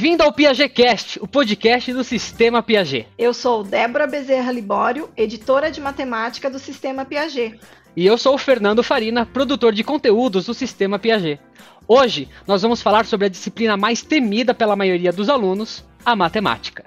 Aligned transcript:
Bem-vindo 0.00 0.22
ao 0.22 0.32
PiagetCast, 0.32 1.18
o 1.20 1.28
podcast 1.28 1.92
do 1.92 2.02
Sistema 2.02 2.62
Piaget. 2.62 3.06
Eu 3.18 3.34
sou 3.34 3.62
Débora 3.62 4.06
Bezerra 4.06 4.50
Libório, 4.50 5.10
editora 5.14 5.70
de 5.70 5.78
matemática 5.78 6.48
do 6.48 6.58
Sistema 6.58 7.04
Piaget. 7.04 7.60
E 7.94 8.06
eu 8.06 8.16
sou 8.16 8.34
o 8.34 8.38
Fernando 8.38 8.82
Farina, 8.82 9.26
produtor 9.26 9.74
de 9.74 9.84
conteúdos 9.84 10.46
do 10.46 10.54
Sistema 10.54 10.98
Piaget. 10.98 11.38
Hoje 11.86 12.30
nós 12.46 12.62
vamos 12.62 12.80
falar 12.80 13.04
sobre 13.04 13.26
a 13.26 13.28
disciplina 13.28 13.76
mais 13.76 14.00
temida 14.00 14.54
pela 14.54 14.74
maioria 14.74 15.12
dos 15.12 15.28
alunos, 15.28 15.84
a 16.02 16.16
matemática. 16.16 16.82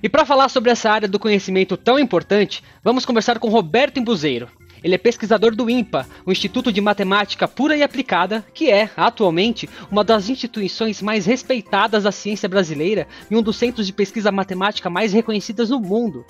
E 0.00 0.08
para 0.08 0.24
falar 0.24 0.48
sobre 0.48 0.70
essa 0.70 0.88
área 0.88 1.08
do 1.08 1.18
conhecimento 1.18 1.76
tão 1.76 1.98
importante, 1.98 2.62
vamos 2.84 3.04
conversar 3.04 3.40
com 3.40 3.48
Roberto 3.48 3.98
Embuzeiro. 3.98 4.48
Ele 4.82 4.94
é 4.94 4.98
pesquisador 4.98 5.54
do 5.54 5.68
INPA, 5.68 6.06
o 6.24 6.32
Instituto 6.32 6.72
de 6.72 6.80
Matemática 6.80 7.48
Pura 7.48 7.76
e 7.76 7.82
Aplicada, 7.82 8.44
que 8.54 8.70
é, 8.70 8.90
atualmente, 8.96 9.68
uma 9.90 10.04
das 10.04 10.28
instituições 10.28 11.02
mais 11.02 11.26
respeitadas 11.26 12.04
da 12.04 12.12
ciência 12.12 12.48
brasileira 12.48 13.06
e 13.30 13.36
um 13.36 13.42
dos 13.42 13.56
centros 13.56 13.86
de 13.86 13.92
pesquisa 13.92 14.30
matemática 14.30 14.90
mais 14.90 15.12
reconhecidas 15.12 15.70
no 15.70 15.80
mundo. 15.80 16.24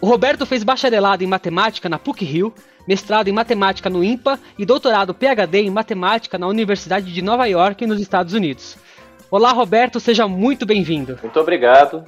O 0.00 0.06
Roberto 0.06 0.46
fez 0.46 0.62
bacharelado 0.62 1.24
em 1.24 1.26
matemática 1.26 1.88
na 1.88 1.98
PUC-Rio, 1.98 2.54
mestrado 2.86 3.28
em 3.28 3.32
matemática 3.32 3.90
no 3.90 4.02
INPA 4.02 4.38
e 4.56 4.64
doutorado 4.64 5.12
PhD 5.12 5.62
em 5.62 5.70
matemática 5.70 6.38
na 6.38 6.46
Universidade 6.46 7.12
de 7.12 7.20
Nova 7.20 7.46
York, 7.46 7.86
nos 7.86 8.00
Estados 8.00 8.32
Unidos. 8.32 8.78
Olá, 9.30 9.52
Roberto, 9.52 10.00
seja 10.00 10.26
muito 10.26 10.64
bem-vindo. 10.64 11.18
Muito 11.22 11.38
obrigado. 11.38 12.04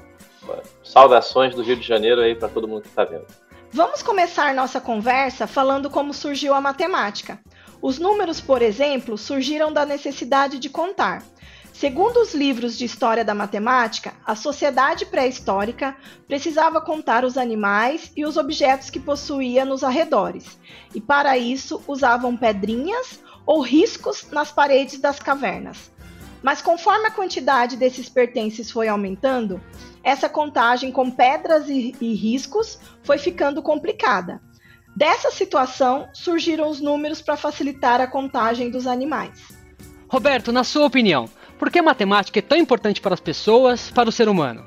Saudações 0.83 1.55
do 1.55 1.63
Rio 1.63 1.77
de 1.77 1.87
Janeiro 1.87 2.21
aí 2.21 2.35
para 2.35 2.49
todo 2.49 2.67
mundo 2.67 2.83
que 2.83 2.89
está 2.89 3.05
vendo. 3.05 3.27
Vamos 3.73 4.03
começar 4.03 4.53
nossa 4.53 4.81
conversa 4.81 5.47
falando 5.47 5.89
como 5.89 6.13
surgiu 6.13 6.55
a 6.55 6.61
matemática. 6.61 7.39
Os 7.81 8.01
números, 8.01 8.41
por 8.41 8.63
exemplo, 8.63 9.17
surgiram 9.17 9.73
da 9.73 9.87
necessidade 9.87 10.59
de 10.59 10.69
contar. 10.69 11.23
Segundo 11.73 12.17
os 12.21 12.35
livros 12.35 12.77
de 12.77 12.85
história 12.85 13.25
da 13.25 13.33
matemática, 13.33 14.13
a 14.27 14.35
sociedade 14.35 15.07
pré-histórica 15.07 15.97
precisava 16.27 16.81
contar 16.81 17.25
os 17.25 17.39
animais 17.39 18.11
e 18.17 18.27
os 18.27 18.37
objetos 18.37 18.91
que 18.91 18.99
possuía 18.99 19.65
nos 19.65 19.85
arredores, 19.85 20.59
e 20.93 21.01
para 21.01 21.39
isso 21.39 21.81
usavam 21.87 22.37
pedrinhas 22.37 23.21
ou 23.47 23.61
riscos 23.61 24.27
nas 24.33 24.51
paredes 24.51 24.99
das 24.99 25.21
cavernas. 25.21 25.93
Mas 26.43 26.61
conforme 26.61 27.07
a 27.07 27.13
quantidade 27.13 27.77
desses 27.77 28.09
pertences 28.09 28.71
foi 28.71 28.89
aumentando, 28.89 29.61
essa 30.03 30.29
contagem 30.29 30.91
com 30.91 31.11
pedras 31.11 31.69
e, 31.69 31.95
e 32.01 32.15
riscos 32.15 32.79
foi 33.03 33.19
ficando 33.19 33.63
complicada. 33.63 34.41
Dessa 34.97 35.31
situação 35.31 36.09
surgiram 36.13 36.69
os 36.69 36.81
números 36.81 37.23
para 37.23 37.37
facilitar 37.37 38.01
a 38.01 38.07
contagem 38.07 38.71
dos 38.71 38.87
animais. 38.87 39.49
Roberto, 40.09 40.51
na 40.51 40.65
sua 40.65 40.87
opinião, 40.87 41.27
por 41.59 41.71
que 41.71 41.79
a 41.79 41.83
matemática 41.83 42.39
é 42.39 42.43
tão 42.43 42.59
importante 42.59 43.01
para 43.01 43.15
as 43.15 43.21
pessoas, 43.21 43.91
para 43.91 44.09
o 44.09 44.13
ser 44.13 44.29
humano? 44.29 44.67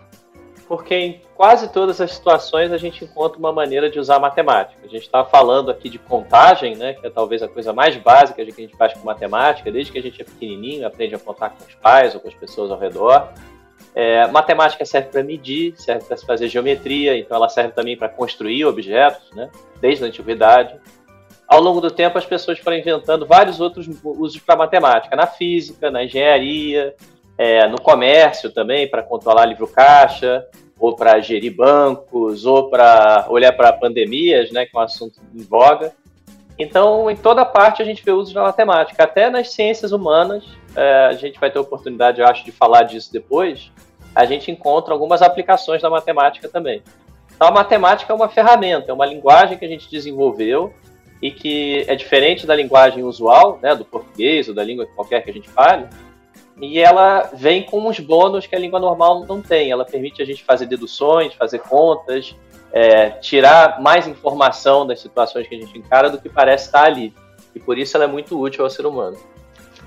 Porque 0.67 0.95
em 0.95 1.21
quase 1.35 1.71
todas 1.71 1.99
as 1.99 2.13
situações 2.13 2.71
a 2.71 2.77
gente 2.77 3.03
encontra 3.03 3.37
uma 3.37 3.51
maneira 3.51 3.89
de 3.89 3.99
usar 3.99 4.19
matemática. 4.19 4.79
A 4.83 4.87
gente 4.87 5.03
está 5.03 5.25
falando 5.25 5.69
aqui 5.69 5.89
de 5.89 5.99
contagem, 5.99 6.75
né, 6.75 6.93
que 6.93 7.05
é 7.05 7.09
talvez 7.09 7.43
a 7.43 7.47
coisa 7.47 7.73
mais 7.73 7.97
básica 7.97 8.35
que 8.35 8.41
a 8.41 8.63
gente 8.63 8.77
faz 8.77 8.93
com 8.93 9.03
matemática, 9.03 9.69
desde 9.69 9.91
que 9.91 9.99
a 9.99 10.01
gente 10.01 10.21
é 10.21 10.25
pequenininho, 10.25 10.87
aprende 10.87 11.15
a 11.15 11.19
contar 11.19 11.49
com 11.49 11.65
os 11.65 11.75
pais 11.75 12.15
ou 12.15 12.21
com 12.21 12.29
as 12.29 12.33
pessoas 12.33 12.71
ao 12.71 12.79
redor. 12.79 13.27
É, 13.95 14.25
matemática 14.27 14.83
serve 14.85 15.09
para 15.09 15.23
medir, 15.23 15.75
serve 15.77 16.05
para 16.05 16.17
fazer 16.17 16.47
geometria, 16.47 17.17
então 17.17 17.37
ela 17.37 17.47
serve 17.47 17.73
também 17.73 17.95
para 17.95 18.09
construir 18.09 18.65
objetos, 18.65 19.29
né, 19.33 19.49
desde 19.79 20.03
a 20.03 20.07
antiguidade. 20.07 20.75
Ao 21.47 21.61
longo 21.61 21.79
do 21.79 21.91
tempo, 21.91 22.17
as 22.17 22.25
pessoas 22.25 22.57
foram 22.57 22.77
inventando 22.77 23.27
vários 23.27 23.59
outros 23.59 23.87
usos 24.03 24.41
para 24.41 24.55
matemática, 24.55 25.15
na 25.15 25.27
física, 25.27 25.91
na 25.91 26.03
engenharia, 26.03 26.95
é, 27.37 27.67
no 27.67 27.79
comércio 27.79 28.51
também, 28.51 28.87
para 28.87 29.03
controlar 29.03 29.45
livro-caixa, 29.45 30.47
ou 30.79 30.95
para 30.95 31.19
gerir 31.19 31.55
bancos, 31.55 32.45
ou 32.45 32.69
para 32.69 33.27
olhar 33.29 33.53
para 33.53 33.71
pandemias, 33.73 34.51
né, 34.51 34.65
que 34.65 34.75
é 34.75 34.79
um 34.79 34.83
assunto 34.83 35.19
em 35.35 35.43
voga. 35.43 35.93
Então, 36.57 37.09
em 37.09 37.15
toda 37.15 37.45
parte 37.45 37.81
a 37.81 37.85
gente 37.85 38.03
vê 38.03 38.11
uso 38.11 38.33
da 38.33 38.43
matemática, 38.43 39.03
até 39.03 39.29
nas 39.29 39.51
ciências 39.51 39.91
humanas, 39.91 40.43
é, 40.75 41.05
a 41.07 41.13
gente 41.13 41.39
vai 41.39 41.51
ter 41.51 41.59
oportunidade, 41.59 42.21
eu 42.21 42.27
acho, 42.27 42.43
de 42.43 42.51
falar 42.51 42.83
disso 42.83 43.11
depois, 43.11 43.71
a 44.15 44.25
gente 44.25 44.51
encontra 44.51 44.93
algumas 44.93 45.21
aplicações 45.21 45.81
da 45.81 45.89
matemática 45.89 46.47
também. 46.47 46.83
Então, 47.35 47.47
a 47.47 47.51
matemática 47.51 48.13
é 48.13 48.15
uma 48.15 48.29
ferramenta, 48.29 48.91
é 48.91 48.93
uma 48.93 49.05
linguagem 49.05 49.57
que 49.57 49.65
a 49.65 49.67
gente 49.67 49.89
desenvolveu 49.89 50.73
e 51.21 51.31
que 51.31 51.83
é 51.87 51.95
diferente 51.95 52.45
da 52.45 52.55
linguagem 52.55 53.03
usual, 53.03 53.59
né, 53.61 53.75
do 53.75 53.85
português 53.85 54.47
ou 54.47 54.53
da 54.53 54.63
língua 54.63 54.85
qualquer 54.95 55.23
que 55.23 55.29
a 55.29 55.33
gente 55.33 55.49
fale, 55.49 55.87
e 56.61 56.79
ela 56.79 57.29
vem 57.33 57.63
com 57.63 57.87
uns 57.87 57.99
bônus 57.99 58.45
que 58.45 58.55
a 58.55 58.59
língua 58.59 58.79
normal 58.79 59.25
não 59.25 59.41
tem. 59.41 59.71
Ela 59.71 59.85
permite 59.85 60.21
a 60.21 60.25
gente 60.25 60.43
fazer 60.43 60.65
deduções, 60.65 61.33
fazer 61.33 61.59
contas, 61.59 62.35
é, 62.71 63.09
tirar 63.09 63.81
mais 63.81 64.07
informação 64.07 64.85
das 64.85 64.99
situações 64.99 65.47
que 65.47 65.55
a 65.55 65.59
gente 65.59 65.77
encara 65.77 66.09
do 66.09 66.19
que 66.19 66.29
parece 66.29 66.67
estar 66.67 66.85
ali. 66.85 67.13
E 67.55 67.59
por 67.59 67.77
isso 67.77 67.97
ela 67.97 68.05
é 68.05 68.07
muito 68.07 68.39
útil 68.39 68.63
ao 68.63 68.69
ser 68.69 68.85
humano. 68.85 69.17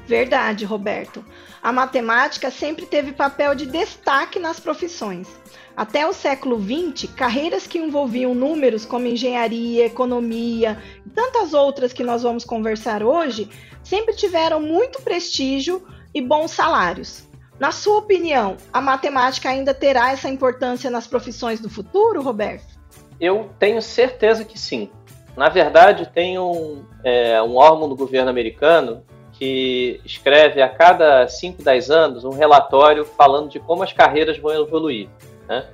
Verdade, 0.07 0.65
Roberto. 0.65 1.25
A 1.61 1.73
matemática 1.73 2.51
sempre 2.51 2.87
teve 2.87 3.13
papel 3.13 3.55
de 3.55 3.67
destaque 3.67 4.39
nas 4.39 4.61
profissões. 4.61 5.29
Até 5.77 6.07
o 6.07 6.13
século 6.13 6.59
XX, 6.59 7.11
carreiras 7.11 7.67
que 7.67 7.79
envolviam 7.79 8.35
números 8.35 8.87
como 8.87 9.07
engenharia, 9.07 9.85
economia 9.85 10.81
e 11.05 11.11
tantas 11.11 11.53
outras 11.53 11.93
que 11.93 12.05
nós 12.05 12.23
vamos 12.23 12.45
conversar 12.45 13.03
hoje, 13.03 13.51
sempre 13.83 14.15
tiveram 14.15 14.61
muito 14.61 15.03
prestígio 15.03 15.87
e 16.15 16.23
bons 16.23 16.53
salários. 16.53 17.29
Na 17.59 17.73
sua 17.73 17.99
opinião, 17.99 18.57
a 18.73 18.81
matemática 18.81 19.49
ainda 19.49 19.75
terá 19.75 20.13
essa 20.13 20.29
importância 20.29 20.89
nas 20.89 21.07
profissões 21.07 21.59
do 21.59 21.69
futuro, 21.69 22.23
Roberto? 22.23 22.77
Eu 23.21 23.51
tenho 23.59 23.83
certeza 23.83 24.45
que 24.45 24.59
sim. 24.59 24.91
Na 25.37 25.49
verdade, 25.49 26.09
tem 26.15 26.39
um, 26.39 26.85
é, 27.05 27.43
um 27.43 27.57
órgão 27.57 27.89
do 27.89 27.97
governo 27.97 28.31
americano 28.31 29.03
que 29.39 30.01
escreve 30.05 30.63
a 30.63 30.69
cada 30.69 31.27
5, 31.29 31.63
10 31.63 31.91
anos 31.91 32.25
um 32.25 32.31
relatório 32.31 33.05
falando 33.05 33.51
de 33.51 33.61
como 33.61 33.83
as 33.83 33.93
carreiras 33.93 34.39
vão 34.39 34.53
evoluir. 34.53 35.09
Né? 35.49 35.67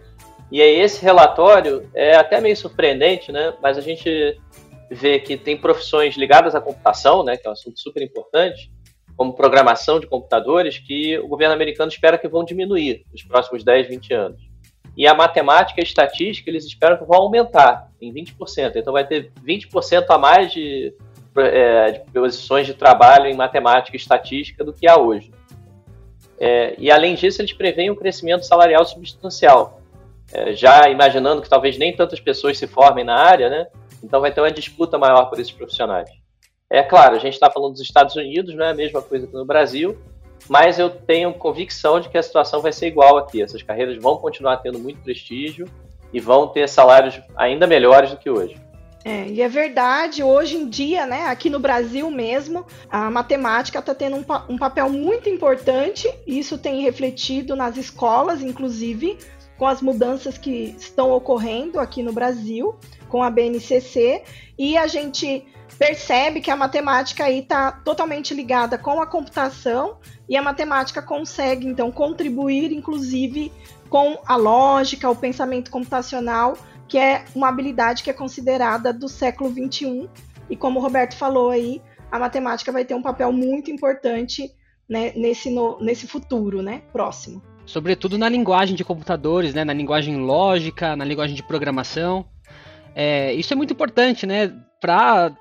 E 0.51 0.61
aí 0.61 0.81
esse 0.81 1.03
relatório 1.03 1.89
é 1.95 2.17
até 2.17 2.41
meio 2.41 2.57
surpreendente, 2.57 3.31
né? 3.31 3.55
mas 3.63 3.79
a 3.79 3.81
gente 3.81 4.39
vê 4.91 5.19
que 5.19 5.37
tem 5.37 5.57
profissões 5.57 6.17
ligadas 6.17 6.55
à 6.55 6.61
computação, 6.61 7.25
né? 7.25 7.37
que 7.37 7.47
é 7.47 7.51
um 7.51 7.55
assunto 7.55 7.79
super 7.79 8.03
importante, 8.03 8.71
como 9.17 9.35
programação 9.35 10.01
de 10.01 10.07
computadores, 10.07 10.79
que 10.79 11.19
o 11.19 11.29
governo 11.29 11.55
americano 11.55 11.91
espera 11.91 12.19
que 12.19 12.29
vão 12.29 12.45
diminuir 12.45 13.05
nos 13.13 13.23
próximos 13.23 13.63
10, 13.63 13.89
20 13.89 14.15
anos. 14.15 14.53
E 14.97 15.07
a 15.07 15.15
matemática 15.15 15.81
e 15.81 15.83
a 15.83 15.87
estatística, 15.87 16.51
eles 16.51 16.65
esperam 16.67 16.99
que 16.99 17.05
vão 17.05 17.21
aumentar 17.21 17.91
em 18.01 18.13
20%. 18.13 18.77
Então 18.77 18.93
vai 18.93 19.07
ter 19.07 19.33
20% 19.43 20.05
a 20.09 20.19
mais 20.19 20.53
de, 20.53 20.95
é, 21.37 21.93
de 21.93 22.01
posições 22.11 22.67
de 22.67 22.75
trabalho 22.75 23.27
em 23.27 23.35
matemática 23.35 23.97
e 23.97 24.01
estatística 24.01 24.65
do 24.65 24.73
que 24.73 24.89
há 24.89 24.97
hoje. 24.97 25.33
É, 26.39 26.75
e 26.79 26.91
além 26.91 27.15
disso, 27.15 27.41
eles 27.41 27.53
preveem 27.53 27.91
um 27.91 27.95
crescimento 27.95 28.45
salarial 28.45 28.85
substancial. 28.85 29.81
É, 30.33 30.53
já 30.55 30.89
imaginando 30.89 31.43
que 31.43 31.49
talvez 31.49 31.79
nem 31.79 31.95
tantas 31.95 32.19
pessoas 32.19 32.59
se 32.59 32.67
formem 32.67 33.05
na 33.05 33.17
área, 33.17 33.49
né? 33.49 33.67
Então 34.03 34.21
vai 34.21 34.33
ter 34.33 34.41
uma 34.41 34.51
disputa 34.51 34.99
maior 34.99 35.27
por 35.27 35.39
esses 35.39 35.53
profissionais. 35.53 36.11
É 36.69 36.83
claro, 36.83 37.15
a 37.15 37.19
gente 37.19 37.35
está 37.35 37.51
falando 37.51 37.73
dos 37.73 37.83
Estados 37.83 38.17
Unidos, 38.17 38.55
não 38.55 38.65
é 38.65 38.71
a 38.71 38.75
mesma 38.75 39.03
coisa 39.03 39.27
que 39.27 39.35
no 39.35 39.45
Brasil, 39.45 39.97
mas 40.49 40.79
eu 40.79 40.91
tenho 40.91 41.33
convicção 41.35 42.01
de 42.01 42.09
que 42.09 42.19
a 42.19 42.23
situação 42.23 42.61
vai 42.61 42.73
ser 42.73 42.87
igual 42.87 43.19
aqui. 43.19 43.43
Essas 43.43 43.63
carreiras 43.63 43.97
vão 44.03 44.17
continuar 44.17 44.57
tendo 44.57 44.79
muito 44.79 45.01
prestígio 45.03 45.69
e 46.13 46.19
vão 46.19 46.49
ter 46.49 46.69
salários 46.69 47.21
ainda 47.37 47.67
melhores 47.67 48.11
do 48.11 48.17
que 48.17 48.31
hoje. 48.31 48.57
É, 49.05 49.27
e 49.29 49.43
é 49.43 49.49
verdade, 49.49 50.23
hoje 50.23 50.57
em 50.57 50.69
dia, 50.69 51.07
né, 51.07 51.27
aqui 51.27 51.51
no 51.51 51.59
Brasil 51.59 52.09
mesmo, 52.11 52.65
a 52.89 53.11
matemática 53.11 53.81
está 53.81 53.95
tendo 53.95 54.17
um, 54.17 54.25
um, 54.49 54.57
papel 54.57 54.89
muito 54.89 55.29
importante, 55.29 56.09
isso 56.25 56.57
tem 56.57 56.83
refletido 56.83 57.57
nas 57.57 57.77
escolas, 57.77 58.43
inclusive, 58.43 59.19
com 59.59 59.67
as 59.67 59.83
mudanças 59.83 60.39
que 60.39 60.77
estão 60.79 61.11
ocorrendo 61.11 61.81
aqui 61.81 62.01
no 62.03 62.13
Brasil, 62.13 62.77
com 63.09 63.25
a 63.25 63.31
BNCC, 63.31 64.23
e 64.57 64.77
a 64.77 64.87
gente 64.87 65.45
percebe 65.79 66.41
que 66.41 66.51
a 66.51 66.57
matemática 66.57 67.25
aí 67.25 67.41
está 67.41 67.73
totalmente 67.73 68.33
ligada 68.35 68.79
com 68.79 69.01
a 69.01 69.07
computação 69.07 69.97
e 70.29 70.37
a 70.37 70.43
matemática 70.43 71.03
consegue 71.03 71.67
então 71.67 71.91
contribuir, 71.91 72.71
inclusive, 72.73 73.53
com 73.89 74.19
a 74.25 74.37
lógica, 74.37 75.11
o 75.11 75.17
pensamento 75.17 75.71
computacional, 75.71 76.57
que 76.93 76.99
é 76.99 77.25
uma 77.35 77.49
habilidade 77.49 78.03
que 78.03 78.11
é 78.11 78.13
considerada 78.13 78.93
do 78.93 79.09
século 79.09 79.49
21 79.49 80.07
e 80.51 80.55
como 80.55 80.79
o 80.79 80.83
Roberto 80.83 81.17
falou 81.17 81.49
aí, 81.49 81.81
a 82.11 82.19
matemática 82.19 82.71
vai 82.71 82.85
ter 82.85 82.95
um 82.95 83.01
papel 83.01 83.33
muito 83.33 83.71
importante 83.71 84.51
né, 84.87 85.11
nesse, 85.17 85.49
no, 85.49 85.81
nesse 85.81 86.07
futuro, 86.07 86.61
né, 86.61 86.83
próximo. 86.93 87.43
Sobretudo 87.65 88.19
na 88.19 88.29
linguagem 88.29 88.77
de 88.77 88.85
computadores, 88.85 89.55
né, 89.55 89.65
na 89.65 89.73
linguagem 89.73 90.19
lógica, 90.19 90.95
na 90.95 91.03
linguagem 91.07 91.35
de 91.35 91.43
programação. 91.43 92.27
É, 92.95 93.33
isso 93.33 93.55
é 93.55 93.57
muito 93.57 93.73
importante, 93.73 94.27
né? 94.27 94.53
Para 94.79 95.33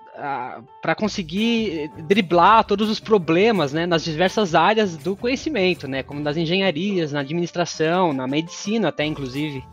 para 0.82 0.94
conseguir 0.94 1.90
driblar 2.06 2.66
todos 2.66 2.90
os 2.90 3.00
problemas 3.00 3.72
né, 3.72 3.86
nas 3.86 4.04
diversas 4.04 4.54
áreas 4.54 4.98
do 4.98 5.16
conhecimento, 5.16 5.88
né, 5.88 6.04
como 6.04 6.20
nas 6.20 6.36
engenharias, 6.36 7.14
na 7.14 7.22
administração, 7.22 8.12
na 8.12 8.28
medicina 8.28 8.90
até 8.90 9.06
inclusive. 9.06 9.64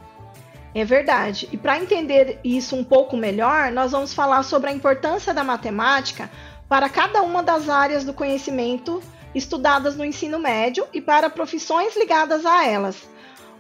É 0.75 0.85
verdade. 0.85 1.49
E 1.53 1.57
para 1.57 1.79
entender 1.79 2.39
isso 2.45 2.77
um 2.77 2.85
pouco 2.85 3.17
melhor, 3.17 3.73
nós 3.73 3.93
vamos 3.93 4.13
falar 4.13 4.43
sobre 4.43 4.71
a 4.71 4.73
importância 4.73 5.33
da 5.33 5.43
matemática 5.43 6.31
para 6.69 6.89
cada 6.89 7.23
uma 7.23 7.43
das 7.43 7.69
áreas 7.69 8.05
do 8.05 8.13
conhecimento 8.13 9.03
estudadas 9.35 9.97
no 9.97 10.05
ensino 10.05 10.39
médio 10.39 10.87
e 10.93 11.01
para 11.01 11.31
profissões 11.31 11.97
ligadas 11.97 12.45
a 12.45 12.67
elas. 12.67 13.09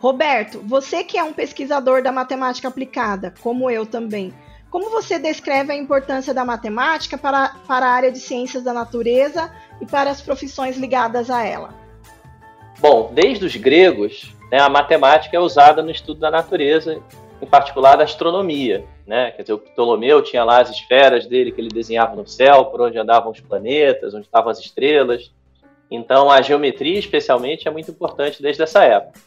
Roberto, 0.00 0.62
você 0.64 1.02
que 1.02 1.19
é 1.19 1.22
um 1.22 1.32
pesquisador 1.32 2.02
da 2.02 2.12
matemática 2.12 2.69
aplicada, 2.69 3.34
como 3.40 3.69
eu 3.70 3.84
também, 3.84 4.32
como 4.70 4.90
você 4.90 5.19
descreve 5.19 5.72
a 5.72 5.76
importância 5.76 6.34
da 6.34 6.44
matemática 6.44 7.16
para, 7.16 7.56
para 7.66 7.87
a 7.87 7.90
área 7.90 8.12
de 8.12 8.20
ciências 8.20 8.62
da 8.62 8.72
natureza 8.72 9.50
e 9.81 9.87
para 9.87 10.10
as 10.10 10.20
profissões 10.20 10.76
ligadas 10.76 11.31
a 11.31 11.43
ela? 11.43 11.75
Bom, 12.78 13.10
desde 13.12 13.44
os 13.44 13.56
gregos, 13.56 14.32
né, 14.50 14.60
a 14.60 14.68
matemática 14.68 15.36
é 15.36 15.40
usada 15.40 15.82
no 15.82 15.90
estudo 15.90 16.20
da 16.20 16.30
natureza, 16.30 17.02
em 17.40 17.46
particular 17.46 17.96
da 17.96 18.04
astronomia. 18.04 18.84
Né? 19.06 19.30
Quer 19.30 19.42
dizer, 19.42 19.54
o 19.54 19.58
Ptolomeu 19.58 20.22
tinha 20.22 20.44
lá 20.44 20.60
as 20.60 20.70
esferas 20.70 21.26
dele 21.26 21.52
que 21.52 21.60
ele 21.60 21.68
desenhava 21.68 22.14
no 22.14 22.26
céu, 22.26 22.66
por 22.66 22.80
onde 22.80 22.98
andavam 22.98 23.32
os 23.32 23.40
planetas, 23.40 24.14
onde 24.14 24.26
estavam 24.26 24.50
as 24.50 24.58
estrelas. 24.58 25.32
Então, 25.90 26.30
a 26.30 26.42
geometria, 26.42 26.98
especialmente, 26.98 27.66
é 27.66 27.70
muito 27.70 27.90
importante 27.90 28.42
desde 28.42 28.62
essa 28.62 28.84
época. 28.84 29.18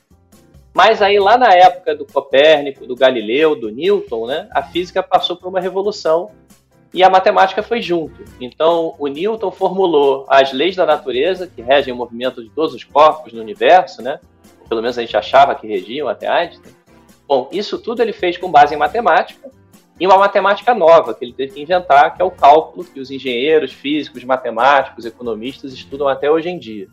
Mas 0.74 1.02
aí, 1.02 1.20
lá 1.20 1.38
na 1.38 1.54
época 1.54 1.96
do 1.96 2.06
Copérnico, 2.06 2.86
do 2.86 2.96
Galileu, 2.96 3.56
do 3.56 3.70
Newton, 3.70 4.28
né, 4.28 4.48
a 4.52 4.62
física 4.62 5.04
passou 5.04 5.36
por 5.36 5.50
uma 5.50 5.60
revolução 5.60 6.32
e 6.94 7.04
a 7.04 7.10
matemática 7.10 7.64
foi 7.64 7.82
junto. 7.82 8.24
Então, 8.40 8.96
o 9.00 9.08
Newton 9.08 9.52
formulou 9.52 10.26
as 10.30 10.54
leis 10.54 10.76
da 10.76 10.86
natureza, 10.86 11.48
que 11.48 11.62
regem 11.62 11.94
o 11.94 11.98
movimento 11.98 12.44
de 12.44 12.50
todos 12.50 12.74
os 12.74 12.84
corpos 12.84 13.34
no 13.34 13.42
universo, 13.42 14.02
né? 14.02 14.20
Pelo 14.72 14.82
menos 14.82 14.98
a 14.98 15.02
gente 15.02 15.18
achava 15.18 15.54
que 15.54 15.68
regiam 15.68 16.08
até 16.08 16.30
Einstein. 16.30 16.74
Bom, 17.28 17.50
isso 17.52 17.78
tudo 17.78 18.02
ele 18.02 18.14
fez 18.14 18.38
com 18.38 18.50
base 18.50 18.74
em 18.74 18.78
matemática 18.78 19.52
e 20.00 20.08
uma 20.08 20.18
matemática 20.18 20.74
nova 20.74 21.14
que 21.14 21.26
ele 21.26 21.34
teve 21.34 21.56
que 21.56 21.62
inventar, 21.62 22.16
que 22.16 22.22
é 22.22 22.26
o 22.26 22.32
cálculo 22.32 22.86
que 22.86 22.98
os 23.02 23.12
engenheiros, 23.12 23.74
físicos, 23.74 24.24
matemáticos, 24.24 25.06
economistas 25.06 25.74
estudam 25.74 26.08
até 26.08 26.32
hoje 26.32 26.48
em 26.48 26.58
dia. 26.58 26.88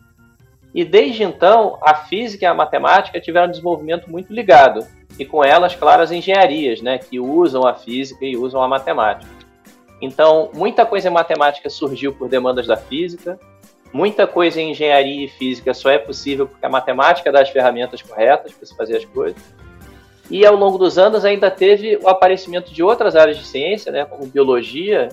E 0.75 0.83
desde 0.83 1.23
então, 1.23 1.79
a 1.81 1.95
física 1.95 2.43
e 2.43 2.47
a 2.47 2.53
matemática 2.53 3.17
tiveram 3.17 3.47
um 3.47 3.51
desenvolvimento 3.51 4.11
muito 4.11 4.33
ligado, 4.33 4.85
e 5.17 5.23
com 5.23 5.41
elas, 5.41 5.73
claro, 5.73 6.03
as 6.03 6.11
engenharias, 6.11 6.81
né, 6.81 6.97
que 6.97 7.17
usam 7.17 7.65
a 7.65 7.73
física 7.73 8.25
e 8.25 8.35
usam 8.35 8.61
a 8.61 8.67
matemática. 8.67 9.31
Então, 10.01 10.49
muita 10.53 10.85
coisa 10.85 11.07
em 11.07 11.13
matemática 11.13 11.69
surgiu 11.69 12.13
por 12.13 12.27
demandas 12.27 12.67
da 12.67 12.75
física, 12.75 13.39
muita 13.91 14.27
coisa 14.27 14.61
em 14.61 14.71
engenharia 14.71 15.25
e 15.25 15.27
física 15.27 15.73
só 15.73 15.89
é 15.89 15.97
possível 15.97 16.47
porque 16.47 16.65
a 16.65 16.69
matemática 16.69 17.31
dá 17.31 17.41
as 17.41 17.49
ferramentas 17.49 18.01
corretas 18.01 18.51
para 18.53 18.65
se 18.65 18.75
fazer 18.75 18.97
as 18.97 19.05
coisas. 19.05 19.41
E 20.29 20.45
ao 20.45 20.55
longo 20.55 20.77
dos 20.77 20.97
anos 20.97 21.25
ainda 21.25 21.49
teve 21.49 21.97
o 21.97 22.07
aparecimento 22.07 22.71
de 22.71 22.83
outras 22.83 23.15
áreas 23.15 23.37
de 23.37 23.45
ciência, 23.45 23.91
né, 23.91 24.05
como 24.05 24.27
biologia, 24.27 25.09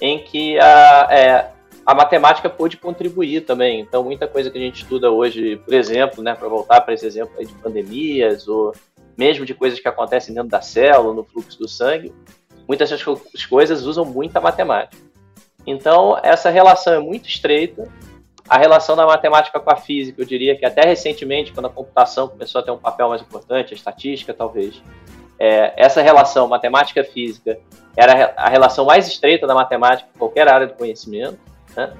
em 0.00 0.20
que 0.20 0.58
a, 0.60 1.08
é, 1.10 1.50
a 1.84 1.94
matemática 1.94 2.48
pôde 2.48 2.76
contribuir 2.76 3.40
também. 3.40 3.80
Então, 3.80 4.04
muita 4.04 4.28
coisa 4.28 4.48
que 4.48 4.56
a 4.56 4.60
gente 4.60 4.82
estuda 4.82 5.10
hoje, 5.10 5.56
por 5.56 5.74
exemplo, 5.74 6.22
né, 6.22 6.34
para 6.34 6.46
voltar 6.48 6.80
para 6.82 6.94
esse 6.94 7.04
exemplo 7.04 7.44
de 7.44 7.52
pandemias, 7.54 8.46
ou 8.46 8.72
mesmo 9.18 9.44
de 9.44 9.54
coisas 9.54 9.80
que 9.80 9.88
acontecem 9.88 10.32
dentro 10.32 10.50
da 10.50 10.62
célula, 10.62 11.12
no 11.12 11.24
fluxo 11.24 11.58
do 11.58 11.68
sangue, 11.68 12.12
muitas 12.68 12.90
dessas 12.90 13.46
coisas 13.46 13.84
usam 13.84 14.04
muita 14.04 14.40
matemática. 14.40 15.02
Então, 15.66 16.18
essa 16.22 16.48
relação 16.48 16.94
é 16.94 17.00
muito 17.00 17.28
estreita. 17.28 17.88
A 18.50 18.58
relação 18.58 18.96
da 18.96 19.06
matemática 19.06 19.60
com 19.60 19.70
a 19.70 19.76
física, 19.76 20.20
eu 20.20 20.26
diria 20.26 20.56
que 20.56 20.66
até 20.66 20.84
recentemente, 20.84 21.52
quando 21.52 21.66
a 21.66 21.70
computação 21.70 22.26
começou 22.26 22.60
a 22.60 22.64
ter 22.64 22.72
um 22.72 22.78
papel 22.78 23.08
mais 23.08 23.22
importante, 23.22 23.72
a 23.72 23.76
estatística 23.76 24.34
talvez, 24.34 24.82
é, 25.38 25.72
essa 25.76 26.02
relação 26.02 26.48
matemática-física 26.48 27.60
era 27.96 28.34
a 28.36 28.48
relação 28.48 28.84
mais 28.84 29.06
estreita 29.06 29.46
da 29.46 29.54
matemática 29.54 30.10
em 30.12 30.18
qualquer 30.18 30.48
área 30.48 30.66
do 30.66 30.74
conhecimento. 30.74 31.38
Né? 31.76 31.92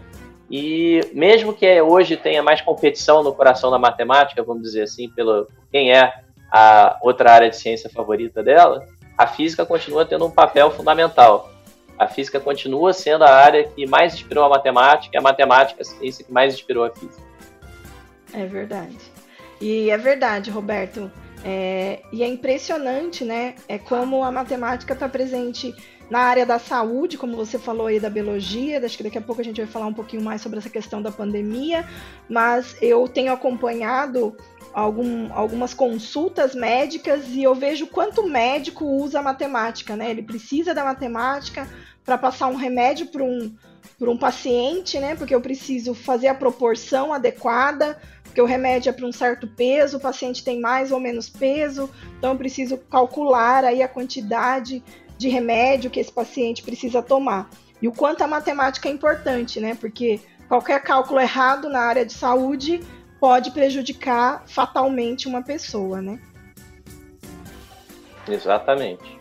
E 0.51 1.09
mesmo 1.13 1.55
que 1.55 1.81
hoje 1.81 2.17
tenha 2.17 2.43
mais 2.43 2.61
competição 2.61 3.23
no 3.23 3.33
coração 3.33 3.71
da 3.71 3.79
matemática, 3.79 4.43
vamos 4.43 4.65
dizer 4.65 4.83
assim, 4.83 5.09
pelo 5.09 5.47
quem 5.71 5.93
é 5.93 6.13
a 6.51 6.99
outra 7.01 7.31
área 7.31 7.49
de 7.49 7.57
ciência 7.57 7.89
favorita 7.89 8.43
dela, 8.43 8.85
a 9.17 9.25
física 9.25 9.65
continua 9.65 10.05
tendo 10.05 10.27
um 10.27 10.31
papel 10.33 10.69
fundamental. 10.73 11.49
A 12.01 12.09
física 12.09 12.41
continua 12.41 12.95
sendo 12.95 13.25
a 13.25 13.31
área 13.31 13.63
que 13.69 13.87
mais 13.87 14.15
inspirou 14.15 14.43
a 14.43 14.49
matemática, 14.49 15.15
e 15.15 15.19
a 15.19 15.21
matemática 15.21 15.81
é 15.81 15.83
a 15.83 15.85
ciência 15.85 16.25
que 16.25 16.33
mais 16.33 16.55
inspirou 16.55 16.85
a 16.85 16.91
física. 16.91 17.23
É 18.33 18.47
verdade. 18.47 18.97
E 19.61 19.91
é 19.91 19.99
verdade, 19.99 20.51
Roberto. 20.51 21.13
É, 21.45 22.01
e 22.11 22.23
é 22.23 22.27
impressionante, 22.27 23.23
né? 23.23 23.55
É 23.69 23.79
como 23.79 24.25
a 24.25 24.33
matemática 24.33 24.95
está 24.95 25.11
presente 25.11 25.75
na 26.11 26.19
área 26.19 26.45
da 26.45 26.59
saúde, 26.59 27.17
como 27.17 27.37
você 27.37 27.57
falou 27.57 27.87
aí 27.87 28.01
da 28.01 28.11
biologia, 28.11 28.85
acho 28.85 28.97
que 28.97 29.05
daqui 29.05 29.17
a 29.17 29.23
pouco 29.23 29.41
a 29.41 29.45
gente 29.45 29.61
vai 29.61 29.71
falar 29.71 29.87
um 29.87 29.95
pouquinho 29.95 30.23
mais 30.23 30.43
sobre 30.43 30.59
essa 30.59 30.69
questão 30.69 31.01
da 31.01 31.13
pandemia, 31.13 31.89
mas 32.29 32.77
eu 32.83 33.07
tenho 33.07 33.33
acompanhado 33.33 34.37
algum, 34.73 35.33
algumas 35.33 35.73
consultas 35.73 36.53
médicas 36.53 37.29
e 37.29 37.45
eu 37.45 37.55
vejo 37.55 37.87
quanto 37.87 38.27
médico 38.27 38.85
usa 38.85 39.21
a 39.21 39.23
matemática, 39.23 39.95
né? 39.95 40.11
Ele 40.11 40.23
precisa 40.23 40.75
da 40.75 40.85
matemática 40.85 41.69
para 42.05 42.19
passar 42.19 42.49
um 42.49 42.57
remédio 42.57 43.07
para 43.07 43.23
um, 43.23 43.55
um 44.01 44.19
paciente, 44.19 44.99
né? 44.99 45.15
Porque 45.15 45.35
eu 45.35 45.41
preciso 45.41 45.95
fazer 45.95 46.27
a 46.27 46.35
proporção 46.35 47.13
adequada, 47.13 48.01
porque 48.25 48.41
o 48.41 48.47
remédio 48.47 48.91
é 48.91 48.93
para 48.93 49.07
um 49.07 49.13
certo 49.13 49.47
peso, 49.47 49.99
o 49.99 50.01
paciente 50.01 50.43
tem 50.43 50.61
mais 50.61 50.91
ou 50.91 50.99
menos 50.99 51.29
peso, 51.29 51.89
então 52.19 52.33
eu 52.33 52.39
preciso 52.39 52.79
calcular 52.79 53.65
aí 53.65 53.81
a 53.81 53.89
quantidade 53.89 54.83
de 55.21 55.29
remédio 55.29 55.91
que 55.91 56.01
esse 56.01 56.11
paciente 56.11 56.63
precisa 56.63 57.03
tomar. 57.03 57.51
E 57.81 57.87
o 57.87 57.93
quanto 57.93 58.23
a 58.23 58.27
matemática 58.27 58.89
é 58.89 58.93
importante, 58.93 59.61
né? 59.61 59.77
Porque 59.79 60.19
qualquer 60.49 60.83
cálculo 60.83 61.21
errado 61.21 61.69
na 61.69 61.81
área 61.81 62.07
de 62.07 62.15
saúde 62.15 62.81
pode 63.21 63.51
prejudicar 63.51 64.43
fatalmente 64.47 65.29
uma 65.29 65.43
pessoa, 65.43 66.01
né? 66.01 66.19
Exatamente. 68.27 69.19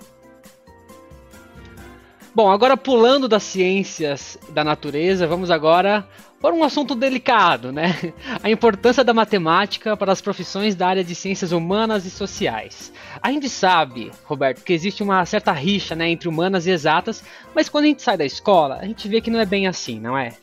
Bom, 2.34 2.50
agora 2.50 2.77
pulando 2.77 3.27
das 3.27 3.44
ciências 3.44 4.38
da 4.51 4.63
natureza, 4.63 5.27
vamos 5.27 5.51
agora 5.51 6.08
para 6.41 6.55
um 6.55 6.63
assunto 6.63 6.96
delicado, 6.96 7.72
né? 7.72 8.13
A 8.41 8.50
importância 8.50 9.03
da 9.03 9.13
matemática 9.13 9.96
para 9.98 10.12
as 10.12 10.22
profissões 10.22 10.75
da 10.75 10.88
área 10.88 11.03
de 11.03 11.13
ciências 11.13 11.51
humanas 11.51 12.05
e 12.05 12.10
sociais. 12.10 12.93
A 13.22 13.31
gente 13.31 13.50
sabe, 13.50 14.12
Roberto, 14.24 14.63
que 14.63 14.74
existe 14.74 15.03
uma 15.03 15.25
certa 15.25 15.51
rixa 15.51 15.96
né, 15.96 16.10
entre 16.10 16.29
humanas 16.29 16.65
e 16.65 16.72
exatas, 16.72 17.24
mas 17.53 17.67
quando 17.67 17.86
a 17.86 17.88
gente 17.88 18.01
sai 18.01 18.17
da 18.17 18.25
escola, 18.25 18.77
a 18.81 18.86
gente 18.86 19.08
vê 19.08 19.19
que 19.19 19.29
não 19.29 19.39
é 19.39 19.46
bem 19.46 19.67
assim, 19.67 20.00
não 20.00 20.17
é? 20.17 20.34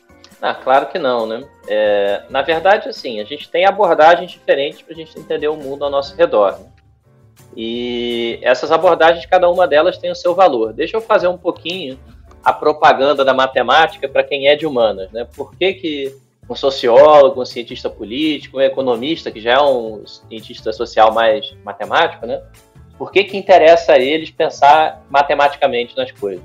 Ah, 0.41 0.55
claro 0.55 0.87
que 0.87 0.99
não, 0.99 1.27
né? 1.27 1.43
É, 1.67 2.23
na 2.29 2.43
verdade, 2.43 2.89
assim, 2.89 3.21
a 3.21 3.25
gente 3.25 3.49
tem 3.49 3.65
abordagens 3.65 4.31
diferentes 4.31 4.83
para 4.83 4.93
a 4.93 4.97
gente 4.97 5.19
entender 5.19 5.49
o 5.49 5.57
mundo 5.57 5.85
ao 5.85 5.91
nosso 5.91 6.15
redor. 6.15 6.59
Né? 6.59 6.67
E 7.57 8.39
essas 8.43 8.71
abordagens, 8.71 9.25
cada 9.25 9.49
uma 9.49 9.67
delas 9.67 9.97
tem 9.97 10.11
o 10.11 10.15
seu 10.15 10.35
valor. 10.35 10.75
Deixa 10.75 10.97
eu 10.97 11.01
fazer 11.01 11.29
um 11.29 11.39
pouquinho 11.39 11.99
a 12.45 12.53
propaganda 12.53 13.25
da 13.25 13.35
matemática 13.35 14.09
para 14.09 14.23
quem 14.23 14.49
é 14.49 14.57
de 14.57 14.67
humanas, 14.67 15.11
né? 15.11 15.27
Por 15.37 15.55
que, 15.55 15.75
que 15.75 16.17
um 16.49 16.55
sociólogo, 16.55 17.43
um 17.43 17.45
cientista 17.45 17.91
político, 17.91 18.59
um 18.59 18.61
economista, 18.61 19.31
que 19.31 19.41
já 19.41 19.55
é 19.55 19.61
um 19.61 20.05
cientista 20.07 20.73
social 20.73 21.13
mais 21.13 21.55
matemático, 21.65 22.27
né? 22.27 22.41
Por 22.97 23.11
que, 23.11 23.25
que 23.25 23.37
interessa 23.37 23.93
a 23.93 23.99
eles 23.99 24.31
pensar 24.31 25.05
matematicamente 25.11 25.97
nas 25.97 26.11
coisas? 26.13 26.45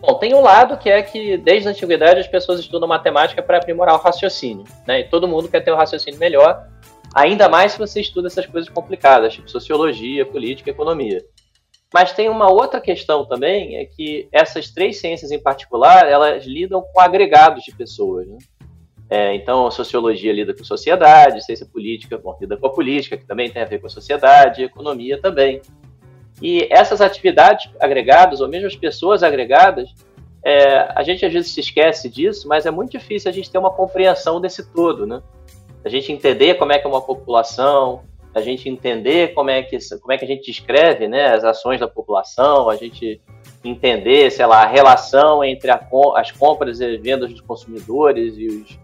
Bom, 0.00 0.14
tem 0.14 0.32
um 0.32 0.40
lado 0.40 0.78
que 0.78 0.88
é 0.88 1.02
que 1.02 1.36
desde 1.36 1.66
a 1.66 1.72
antiguidade 1.72 2.20
as 2.20 2.28
pessoas 2.28 2.60
estudam 2.60 2.86
matemática 2.86 3.42
para 3.42 3.58
aprimorar 3.58 3.96
o 3.96 3.98
raciocínio, 3.98 4.64
né? 4.86 5.00
E 5.00 5.04
todo 5.04 5.26
mundo 5.26 5.48
quer 5.48 5.60
ter 5.60 5.72
um 5.72 5.76
raciocínio 5.76 6.20
melhor, 6.20 6.68
ainda 7.12 7.48
mais 7.48 7.72
se 7.72 7.78
você 7.78 8.00
estuda 8.00 8.28
essas 8.28 8.46
coisas 8.46 8.70
complicadas, 8.70 9.34
tipo 9.34 9.50
sociologia, 9.50 10.24
política, 10.24 10.70
economia. 10.70 11.24
Mas 11.92 12.12
tem 12.12 12.28
uma 12.28 12.50
outra 12.50 12.80
questão 12.80 13.24
também, 13.24 13.76
é 13.76 13.84
que 13.86 14.28
essas 14.30 14.70
três 14.70 15.00
ciências 15.00 15.30
em 15.30 15.38
particular, 15.38 16.06
elas 16.06 16.44
lidam 16.44 16.82
com 16.82 17.00
agregados 17.00 17.64
de 17.64 17.74
pessoas, 17.74 18.26
né? 18.26 18.36
É, 19.10 19.34
então, 19.34 19.66
a 19.66 19.70
sociologia 19.70 20.30
lida 20.32 20.54
com 20.54 20.62
sociedade, 20.62 21.42
ciência 21.42 21.64
política 21.64 22.18
bom, 22.18 22.36
lida 22.38 22.58
com 22.58 22.66
a 22.66 22.70
política, 22.70 23.16
que 23.16 23.24
também 23.24 23.50
tem 23.50 23.62
a 23.62 23.64
ver 23.64 23.78
com 23.78 23.86
a 23.86 23.90
sociedade, 23.90 24.62
economia 24.62 25.18
também. 25.18 25.62
E 26.42 26.68
essas 26.70 27.00
atividades 27.00 27.70
agregadas, 27.80 28.42
ou 28.42 28.48
mesmo 28.48 28.66
as 28.66 28.76
pessoas 28.76 29.22
agregadas, 29.22 29.88
é, 30.44 30.92
a 30.94 31.02
gente 31.02 31.24
às 31.24 31.32
vezes 31.32 31.52
se 31.52 31.60
esquece 31.60 32.08
disso, 32.10 32.46
mas 32.46 32.66
é 32.66 32.70
muito 32.70 32.92
difícil 32.92 33.30
a 33.30 33.34
gente 33.34 33.50
ter 33.50 33.58
uma 33.58 33.72
compreensão 33.72 34.40
desse 34.40 34.70
todo, 34.72 35.06
né? 35.06 35.22
A 35.82 35.88
gente 35.88 36.12
entender 36.12 36.56
como 36.56 36.72
é 36.72 36.78
que 36.78 36.86
é 36.86 36.90
uma 36.90 37.00
população, 37.00 38.02
a 38.38 38.42
gente 38.42 38.68
entender 38.68 39.34
como 39.34 39.50
é 39.50 39.62
que, 39.62 39.78
como 40.00 40.12
é 40.12 40.18
que 40.18 40.24
a 40.24 40.28
gente 40.28 40.46
descreve 40.46 41.06
né, 41.06 41.34
as 41.34 41.44
ações 41.44 41.80
da 41.80 41.88
população, 41.88 42.70
a 42.70 42.76
gente 42.76 43.20
entender, 43.64 44.30
sei 44.30 44.46
lá, 44.46 44.62
a 44.62 44.66
relação 44.66 45.44
entre 45.44 45.70
a, 45.70 45.80
as 46.16 46.30
compras 46.30 46.80
e 46.80 46.96
vendas 46.98 47.30
dos 47.30 47.40
consumidores 47.40 48.34
e 48.36 48.46
os, 48.46 48.78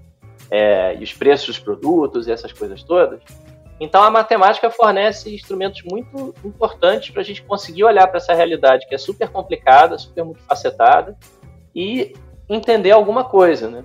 é, 0.51 0.97
e 0.97 1.05
os 1.05 1.13
preços 1.13 1.47
dos 1.47 1.59
produtos 1.59 2.27
e 2.27 2.33
essas 2.33 2.53
coisas 2.53 2.83
todas. 2.83 3.21
Então 3.81 4.03
a 4.03 4.11
matemática 4.11 4.71
fornece 4.71 5.35
instrumentos 5.35 5.83
muito 5.83 6.35
importantes 6.45 7.11
para 7.11 7.23
a 7.23 7.25
gente 7.25 7.43
conseguir 7.43 7.85
olhar 7.85 8.07
para 8.07 8.19
essa 8.19 8.35
realidade 8.35 8.87
que 8.89 8.95
é 8.95 8.99
super 8.99 9.29
complicada, 9.29 9.99
super 9.99 10.25
multifacetada 10.25 11.17
e 11.75 12.15
entender 12.49 12.93
alguma 12.93 13.25
coisa, 13.25 13.69
né? 13.69 13.85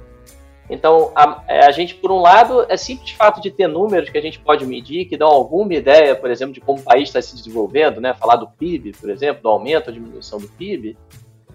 Então, 0.69 1.11
a, 1.15 1.43
é, 1.47 1.65
a, 1.65 1.71
gente, 1.71 1.95
por 1.95 2.11
um 2.11 2.21
lado, 2.21 2.65
é 2.69 2.77
simples 2.77 3.11
fato 3.11 3.41
de 3.41 3.49
ter 3.49 3.67
números 3.67 4.09
que 4.09 4.17
a 4.17 4.21
gente 4.21 4.39
pode 4.39 4.65
medir, 4.65 5.05
que 5.05 5.17
dão 5.17 5.27
alguma 5.27 5.73
ideia, 5.73 6.15
por 6.15 6.29
exemplo, 6.29 6.53
de 6.53 6.61
como 6.61 6.79
o 6.79 6.83
país 6.83 7.09
está 7.09 7.21
se 7.21 7.35
desenvolvendo, 7.35 7.99
né? 7.99 8.13
Falar 8.13 8.35
do 8.35 8.47
PIB, 8.47 8.93
por 8.93 9.09
exemplo, 9.09 9.41
do 9.41 9.49
aumento 9.49 9.88
ou 9.88 9.93
diminuição 9.93 10.39
do 10.39 10.47
PIB, 10.47 10.95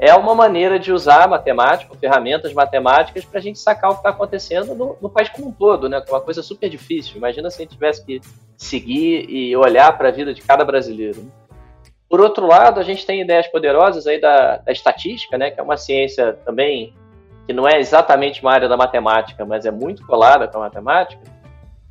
é 0.00 0.12
uma 0.14 0.34
maneira 0.34 0.78
de 0.78 0.92
usar 0.92 1.28
matemática, 1.28 1.94
ferramentas 1.94 2.52
matemáticas, 2.52 3.24
para 3.24 3.38
a 3.38 3.42
gente 3.42 3.60
sacar 3.60 3.90
o 3.90 3.94
que 3.94 4.00
está 4.00 4.10
acontecendo 4.10 4.74
no, 4.74 4.96
no, 5.00 5.08
país 5.08 5.28
como 5.28 5.48
um 5.48 5.52
todo, 5.52 5.88
né? 5.88 6.00
Que 6.00 6.10
é 6.10 6.12
uma 6.12 6.20
coisa 6.20 6.42
super 6.42 6.68
difícil. 6.68 7.16
Imagina 7.16 7.48
se 7.50 7.62
a 7.62 7.64
gente 7.64 7.74
tivesse 7.74 8.04
que 8.04 8.20
seguir 8.56 9.30
e 9.30 9.56
olhar 9.56 9.96
para 9.96 10.08
a 10.08 10.12
vida 10.12 10.34
de 10.34 10.42
cada 10.42 10.64
brasileiro. 10.64 11.22
Né? 11.22 11.30
Por 12.08 12.20
outro 12.20 12.46
lado, 12.46 12.80
a 12.80 12.82
gente 12.82 13.06
tem 13.06 13.20
ideias 13.20 13.46
poderosas 13.46 14.08
aí 14.08 14.20
da, 14.20 14.56
da 14.56 14.72
estatística, 14.72 15.38
né? 15.38 15.52
Que 15.52 15.60
é 15.60 15.62
uma 15.62 15.76
ciência 15.76 16.32
também 16.44 16.92
que 17.46 17.52
não 17.52 17.68
é 17.68 17.78
exatamente 17.78 18.40
uma 18.40 18.52
área 18.52 18.68
da 18.68 18.76
matemática, 18.76 19.44
mas 19.44 19.66
é 19.66 19.70
muito 19.70 20.06
colada 20.06 20.48
com 20.48 20.58
a 20.58 20.62
matemática, 20.62 21.22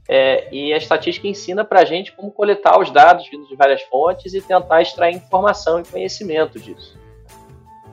é, 0.07 0.47
e 0.51 0.73
a 0.73 0.77
estatística 0.77 1.27
ensina 1.27 1.63
para 1.63 1.81
a 1.81 1.85
gente 1.85 2.11
como 2.11 2.31
coletar 2.31 2.79
os 2.79 2.91
dados 2.91 3.27
vindos 3.29 3.47
de 3.47 3.55
várias 3.55 3.81
fontes 3.83 4.33
e 4.33 4.41
tentar 4.41 4.81
extrair 4.81 5.15
informação 5.15 5.79
e 5.79 5.83
conhecimento 5.83 6.59
disso. 6.59 6.97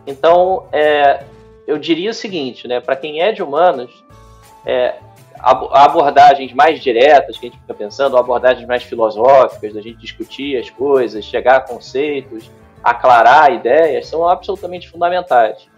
Então, 0.07 0.67
é, 0.73 1.23
eu 1.67 1.79
diria 1.79 2.11
o 2.11 2.15
seguinte, 2.15 2.67
né, 2.67 2.81
para 2.81 2.97
quem 2.97 3.23
é 3.23 3.31
de 3.31 3.43
humanos, 3.43 4.05
é, 4.67 4.97
abordagens 5.39 6.53
mais 6.53 6.81
diretas 6.81 7.39
que 7.39 7.47
a 7.47 7.49
gente 7.49 7.61
fica 7.61 7.75
pensando, 7.75 8.17
abordagens 8.17 8.67
mais 8.67 8.83
filosóficas, 8.83 9.73
da 9.73 9.81
gente 9.81 9.99
discutir 9.99 10.57
as 10.57 10.69
coisas, 10.69 11.25
chegar 11.25 11.57
a 11.57 11.61
conceitos, 11.61 12.51
aclarar 12.83 13.53
ideias, 13.53 14.07
são 14.07 14.29
absolutamente 14.29 14.91
fundamentais. 14.91 15.70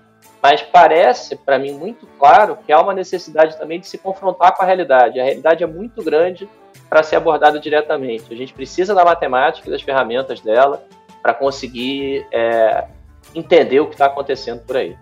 Mas 0.42 0.60
parece, 0.60 1.36
para 1.36 1.56
mim, 1.56 1.72
muito 1.72 2.04
claro 2.18 2.58
que 2.66 2.72
há 2.72 2.80
uma 2.80 2.92
necessidade 2.92 3.56
também 3.56 3.78
de 3.78 3.86
se 3.86 3.96
confrontar 3.96 4.56
com 4.56 4.62
a 4.64 4.66
realidade. 4.66 5.20
A 5.20 5.24
realidade 5.24 5.62
é 5.62 5.66
muito 5.66 6.02
grande 6.02 6.48
para 6.90 7.02
ser 7.04 7.14
abordada 7.14 7.60
diretamente. 7.60 8.32
A 8.32 8.36
gente 8.36 8.52
precisa 8.52 8.92
da 8.92 9.04
matemática 9.04 9.68
e 9.68 9.70
das 9.70 9.82
ferramentas 9.82 10.40
dela 10.40 10.84
para 11.22 11.32
conseguir 11.32 12.26
é, 12.32 12.84
entender 13.32 13.78
o 13.78 13.86
que 13.86 13.94
está 13.94 14.06
acontecendo 14.06 14.62
por 14.62 14.76
aí. 14.76 14.96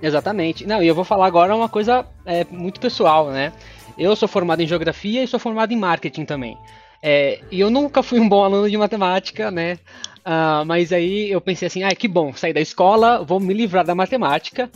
Exatamente. 0.00 0.64
Não, 0.66 0.80
e 0.80 0.86
eu 0.86 0.94
vou 0.94 1.04
falar 1.04 1.26
agora 1.26 1.54
uma 1.56 1.68
coisa 1.68 2.06
é, 2.24 2.44
muito 2.44 2.78
pessoal, 2.78 3.30
né? 3.30 3.52
Eu 3.98 4.14
sou 4.14 4.28
formado 4.28 4.60
em 4.60 4.66
geografia 4.66 5.24
e 5.24 5.26
sou 5.26 5.40
formado 5.40 5.72
em 5.72 5.76
marketing 5.76 6.24
também. 6.24 6.56
É, 7.02 7.40
e 7.50 7.60
eu 7.60 7.70
nunca 7.70 8.02
fui 8.02 8.18
um 8.18 8.28
bom 8.28 8.44
aluno 8.44 8.68
de 8.68 8.76
matemática, 8.76 9.50
né? 9.50 9.78
Uh, 10.20 10.64
mas 10.64 10.90
aí 10.92 11.30
eu 11.30 11.40
pensei 11.40 11.66
assim, 11.66 11.82
ah, 11.82 11.94
que 11.94 12.08
bom, 12.08 12.32
sair 12.32 12.54
da 12.54 12.60
escola, 12.60 13.22
vou 13.22 13.38
me 13.38 13.52
livrar 13.52 13.84
da 13.84 13.94
matemática. 13.94 14.70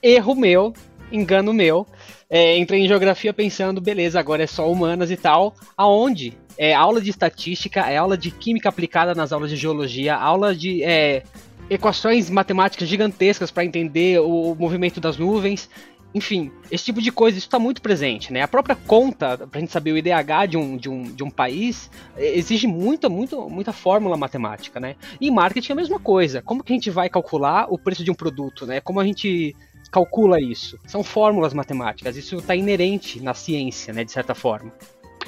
Erro 0.00 0.36
meu, 0.36 0.72
engano 1.10 1.52
meu. 1.52 1.86
É, 2.30 2.56
entrei 2.58 2.80
em 2.80 2.88
geografia 2.88 3.32
pensando, 3.32 3.80
beleza, 3.80 4.18
agora 4.18 4.42
é 4.44 4.46
só 4.46 4.70
humanas 4.70 5.10
e 5.10 5.16
tal. 5.16 5.54
Aonde? 5.76 6.36
É 6.56 6.72
aula 6.72 7.00
de 7.00 7.10
estatística, 7.10 7.80
é 7.80 7.96
aula 7.96 8.16
de 8.16 8.30
química 8.30 8.68
aplicada 8.68 9.14
nas 9.14 9.32
aulas 9.32 9.50
de 9.50 9.56
geologia, 9.56 10.14
aula 10.14 10.54
de 10.54 10.82
é, 10.84 11.24
equações 11.68 12.30
matemáticas 12.30 12.88
gigantescas 12.88 13.50
para 13.50 13.64
entender 13.64 14.20
o 14.20 14.54
movimento 14.54 15.00
das 15.00 15.16
nuvens. 15.16 15.68
Enfim, 16.14 16.52
esse 16.70 16.84
tipo 16.84 17.02
de 17.02 17.10
coisa, 17.10 17.36
isso 17.36 17.48
está 17.48 17.58
muito 17.58 17.82
presente, 17.82 18.32
né? 18.32 18.40
A 18.40 18.48
própria 18.48 18.76
conta, 18.76 19.36
para 19.36 19.58
a 19.58 19.58
gente 19.58 19.72
saber 19.72 19.90
o 19.90 19.98
IDH 19.98 20.46
de 20.48 20.56
um, 20.56 20.76
de 20.76 20.88
um, 20.88 21.02
de 21.02 21.24
um 21.24 21.30
país, 21.30 21.90
é, 22.16 22.38
exige 22.38 22.68
muita, 22.68 23.08
muita, 23.08 23.36
muita 23.36 23.72
fórmula 23.72 24.16
matemática, 24.16 24.78
né? 24.78 24.94
E 25.20 25.28
marketing 25.28 25.72
é 25.72 25.74
a 25.74 25.76
mesma 25.76 25.98
coisa. 25.98 26.40
Como 26.40 26.62
que 26.62 26.72
a 26.72 26.76
gente 26.76 26.88
vai 26.88 27.08
calcular 27.08 27.66
o 27.68 27.76
preço 27.76 28.04
de 28.04 28.12
um 28.12 28.14
produto, 28.14 28.64
né? 28.64 28.80
Como 28.80 29.00
a 29.00 29.04
gente 29.04 29.56
calcula 29.90 30.40
isso? 30.40 30.78
São 30.86 31.02
fórmulas 31.02 31.52
matemáticas, 31.52 32.16
isso 32.16 32.36
está 32.36 32.54
inerente 32.54 33.20
na 33.20 33.34
ciência, 33.34 33.92
né? 33.92 34.04
De 34.04 34.12
certa 34.12 34.36
forma. 34.36 34.72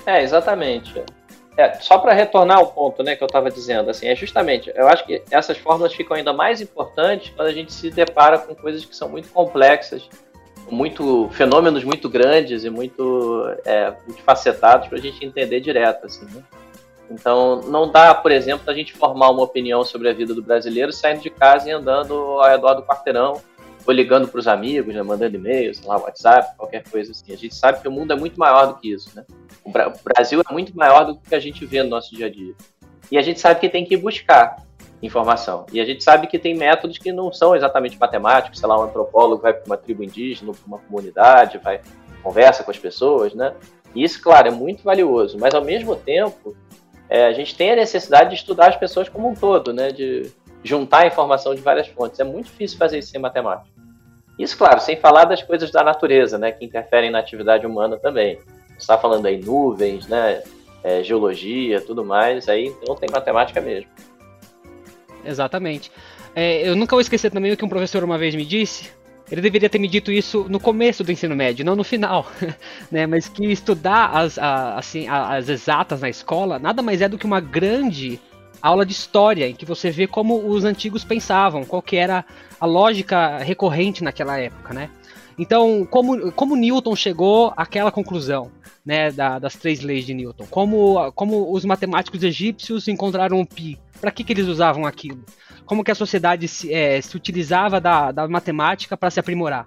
É, 0.06 0.22
exatamente. 0.22 1.02
É, 1.56 1.74
só 1.80 1.98
para 1.98 2.12
retornar 2.12 2.58
ao 2.58 2.66
ponto 2.68 3.02
né, 3.02 3.16
que 3.16 3.24
eu 3.24 3.26
estava 3.26 3.50
dizendo, 3.50 3.90
assim, 3.90 4.06
é 4.06 4.14
justamente, 4.14 4.70
eu 4.74 4.86
acho 4.86 5.06
que 5.06 5.22
essas 5.30 5.56
fórmulas 5.56 5.94
ficam 5.94 6.14
ainda 6.14 6.32
mais 6.32 6.60
importantes 6.60 7.32
quando 7.34 7.48
a 7.48 7.52
gente 7.52 7.72
se 7.72 7.90
depara 7.90 8.38
com 8.38 8.54
coisas 8.54 8.84
que 8.84 8.94
são 8.94 9.08
muito 9.08 9.30
complexas 9.30 10.06
muito 10.70 11.28
fenômenos 11.30 11.84
muito 11.84 12.08
grandes 12.08 12.64
e 12.64 12.70
muito 12.70 13.44
é, 13.64 13.92
multifacetados 14.06 14.88
para 14.88 14.98
a 14.98 15.00
gente 15.00 15.24
entender 15.24 15.60
direto, 15.60 16.06
assim, 16.06 16.24
né? 16.26 16.42
Então, 17.10 17.60
não 17.62 17.90
dá, 17.90 18.14
por 18.14 18.32
exemplo, 18.32 18.68
a 18.68 18.74
gente 18.74 18.92
formar 18.92 19.30
uma 19.30 19.42
opinião 19.42 19.84
sobre 19.84 20.08
a 20.08 20.12
vida 20.12 20.34
do 20.34 20.42
brasileiro 20.42 20.92
saindo 20.92 21.22
de 21.22 21.30
casa 21.30 21.68
e 21.68 21.72
andando 21.72 22.14
ao 22.14 22.48
redor 22.48 22.74
do 22.74 22.82
quarteirão, 22.82 23.40
ou 23.86 23.94
ligando 23.94 24.26
para 24.26 24.40
os 24.40 24.48
amigos, 24.48 24.92
né, 24.92 25.00
mandando 25.02 25.36
e-mails, 25.36 25.80
lá, 25.82 25.96
WhatsApp, 25.96 26.56
qualquer 26.56 26.82
coisa 26.90 27.12
assim. 27.12 27.32
A 27.32 27.36
gente 27.36 27.54
sabe 27.54 27.80
que 27.80 27.86
o 27.86 27.92
mundo 27.92 28.12
é 28.12 28.16
muito 28.16 28.36
maior 28.36 28.66
do 28.66 28.74
que 28.74 28.92
isso, 28.92 29.10
né? 29.14 29.24
O 29.64 29.70
Brasil 29.70 30.42
é 30.48 30.52
muito 30.52 30.76
maior 30.76 31.04
do 31.04 31.16
que 31.16 31.34
a 31.34 31.38
gente 31.38 31.64
vê 31.64 31.82
no 31.82 31.90
nosso 31.90 32.12
dia 32.14 32.26
a 32.26 32.30
dia. 32.30 32.54
E 33.10 33.16
a 33.16 33.22
gente 33.22 33.38
sabe 33.38 33.60
que 33.60 33.68
tem 33.68 33.84
que 33.84 33.96
buscar 33.96 34.56
informação. 35.02 35.66
E 35.72 35.80
a 35.80 35.84
gente 35.84 36.02
sabe 36.02 36.26
que 36.26 36.38
tem 36.38 36.54
métodos 36.54 36.98
que 36.98 37.12
não 37.12 37.32
são 37.32 37.54
exatamente 37.54 37.98
matemáticos, 37.98 38.58
sei 38.58 38.68
lá, 38.68 38.78
um 38.78 38.84
antropólogo 38.84 39.42
vai 39.42 39.52
para 39.52 39.64
uma 39.66 39.76
tribo 39.76 40.02
indígena, 40.02 40.52
para 40.52 40.66
uma 40.66 40.78
comunidade, 40.78 41.58
vai 41.58 41.80
conversa 42.22 42.64
com 42.64 42.70
as 42.70 42.78
pessoas, 42.78 43.34
né? 43.34 43.54
E 43.94 44.02
isso, 44.02 44.20
claro, 44.22 44.48
é 44.48 44.50
muito 44.50 44.82
valioso, 44.82 45.38
mas 45.38 45.54
ao 45.54 45.64
mesmo 45.64 45.94
tempo, 45.94 46.56
é, 47.08 47.26
a 47.26 47.32
gente 47.32 47.54
tem 47.54 47.72
a 47.72 47.76
necessidade 47.76 48.30
de 48.30 48.36
estudar 48.36 48.68
as 48.68 48.76
pessoas 48.76 49.08
como 49.08 49.28
um 49.28 49.34
todo, 49.34 49.72
né? 49.72 49.90
De 49.90 50.30
juntar 50.64 51.06
informação 51.06 51.54
de 51.54 51.60
várias 51.60 51.86
fontes. 51.86 52.18
É 52.18 52.24
muito 52.24 52.46
difícil 52.46 52.78
fazer 52.78 52.98
isso 52.98 53.10
sem 53.10 53.20
matemática. 53.20 53.70
Isso, 54.38 54.58
claro, 54.58 54.80
sem 54.80 54.96
falar 54.96 55.24
das 55.24 55.42
coisas 55.42 55.70
da 55.70 55.82
natureza, 55.84 56.36
né? 56.36 56.50
Que 56.50 56.64
interferem 56.64 57.10
na 57.10 57.20
atividade 57.20 57.66
humana 57.66 57.96
também. 57.96 58.36
Você 58.36 58.78
está 58.78 58.98
falando 58.98 59.26
aí 59.26 59.40
nuvens, 59.40 60.06
né? 60.08 60.42
É, 60.82 61.02
geologia, 61.02 61.80
tudo 61.80 62.04
mais, 62.04 62.48
aí 62.48 62.74
não 62.86 62.94
tem 62.94 63.08
matemática 63.10 63.60
mesmo. 63.60 63.90
Exatamente. 65.26 65.90
É, 66.34 66.68
eu 66.68 66.76
nunca 66.76 66.94
vou 66.94 67.00
esquecer 67.00 67.30
também 67.30 67.52
o 67.52 67.56
que 67.56 67.64
um 67.64 67.68
professor 67.68 68.04
uma 68.04 68.18
vez 68.18 68.34
me 68.34 68.44
disse. 68.44 68.90
Ele 69.30 69.40
deveria 69.40 69.68
ter 69.68 69.78
me 69.78 69.88
dito 69.88 70.12
isso 70.12 70.46
no 70.48 70.60
começo 70.60 71.02
do 71.02 71.10
ensino 71.10 71.34
médio, 71.34 71.64
não 71.64 71.74
no 71.74 71.82
final, 71.82 72.30
né? 72.92 73.06
Mas 73.06 73.28
que 73.28 73.44
estudar 73.46 74.10
as, 74.16 74.38
a, 74.38 74.78
assim, 74.78 75.08
as 75.08 75.48
exatas 75.48 76.00
na 76.00 76.08
escola 76.08 76.58
nada 76.58 76.80
mais 76.80 77.00
é 77.00 77.08
do 77.08 77.18
que 77.18 77.26
uma 77.26 77.40
grande 77.40 78.20
aula 78.62 78.86
de 78.86 78.92
história, 78.92 79.48
em 79.48 79.54
que 79.54 79.64
você 79.64 79.90
vê 79.90 80.06
como 80.06 80.48
os 80.48 80.64
antigos 80.64 81.04
pensavam, 81.04 81.64
qual 81.64 81.82
que 81.82 81.96
era 81.96 82.24
a 82.60 82.66
lógica 82.66 83.38
recorrente 83.38 84.02
naquela 84.02 84.38
época, 84.38 84.72
né? 84.72 84.90
Então, 85.38 85.86
como, 85.90 86.32
como 86.32 86.56
Newton 86.56 86.96
chegou 86.96 87.52
àquela 87.56 87.90
conclusão, 87.90 88.50
né, 88.86 89.10
da, 89.10 89.40
das 89.40 89.56
três 89.56 89.80
leis 89.80 90.06
de 90.06 90.14
Newton? 90.14 90.46
Como, 90.48 91.10
como 91.12 91.52
os 91.52 91.64
matemáticos 91.64 92.22
egípcios 92.22 92.86
encontraram 92.86 93.40
o 93.40 93.46
pi? 93.46 93.76
Para 94.00 94.12
que, 94.12 94.22
que 94.22 94.32
eles 94.32 94.46
usavam 94.46 94.86
aquilo? 94.86 95.24
Como 95.64 95.82
que 95.82 95.90
a 95.90 95.94
sociedade 95.94 96.46
se, 96.46 96.72
é, 96.72 97.00
se 97.00 97.16
utilizava 97.16 97.80
da, 97.80 98.12
da 98.12 98.28
matemática 98.28 98.96
para 98.96 99.10
se 99.10 99.18
aprimorar? 99.18 99.66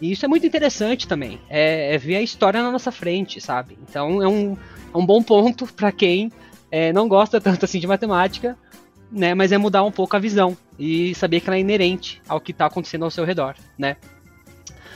E 0.00 0.10
isso 0.10 0.24
é 0.24 0.28
muito 0.28 0.46
interessante 0.46 1.06
também, 1.06 1.40
é, 1.48 1.94
é, 1.94 1.98
ver 1.98 2.16
a 2.16 2.22
história 2.22 2.62
na 2.62 2.70
nossa 2.70 2.90
frente, 2.90 3.40
sabe? 3.40 3.78
Então 3.88 4.22
é 4.22 4.26
um, 4.26 4.56
é 4.92 4.96
um 4.96 5.06
bom 5.06 5.22
ponto 5.22 5.66
para 5.72 5.92
quem 5.92 6.32
é, 6.70 6.92
não 6.92 7.06
gosta 7.06 7.40
tanto 7.40 7.64
assim 7.64 7.78
de 7.78 7.86
matemática, 7.86 8.56
né? 9.12 9.34
Mas 9.34 9.52
é 9.52 9.58
mudar 9.58 9.84
um 9.84 9.92
pouco 9.92 10.16
a 10.16 10.18
visão 10.18 10.56
e 10.78 11.14
saber 11.14 11.40
que 11.40 11.48
ela 11.48 11.56
é 11.56 11.60
inerente 11.60 12.20
ao 12.26 12.40
que 12.40 12.50
está 12.50 12.66
acontecendo 12.66 13.04
ao 13.04 13.10
seu 13.10 13.24
redor, 13.24 13.54
né? 13.78 13.96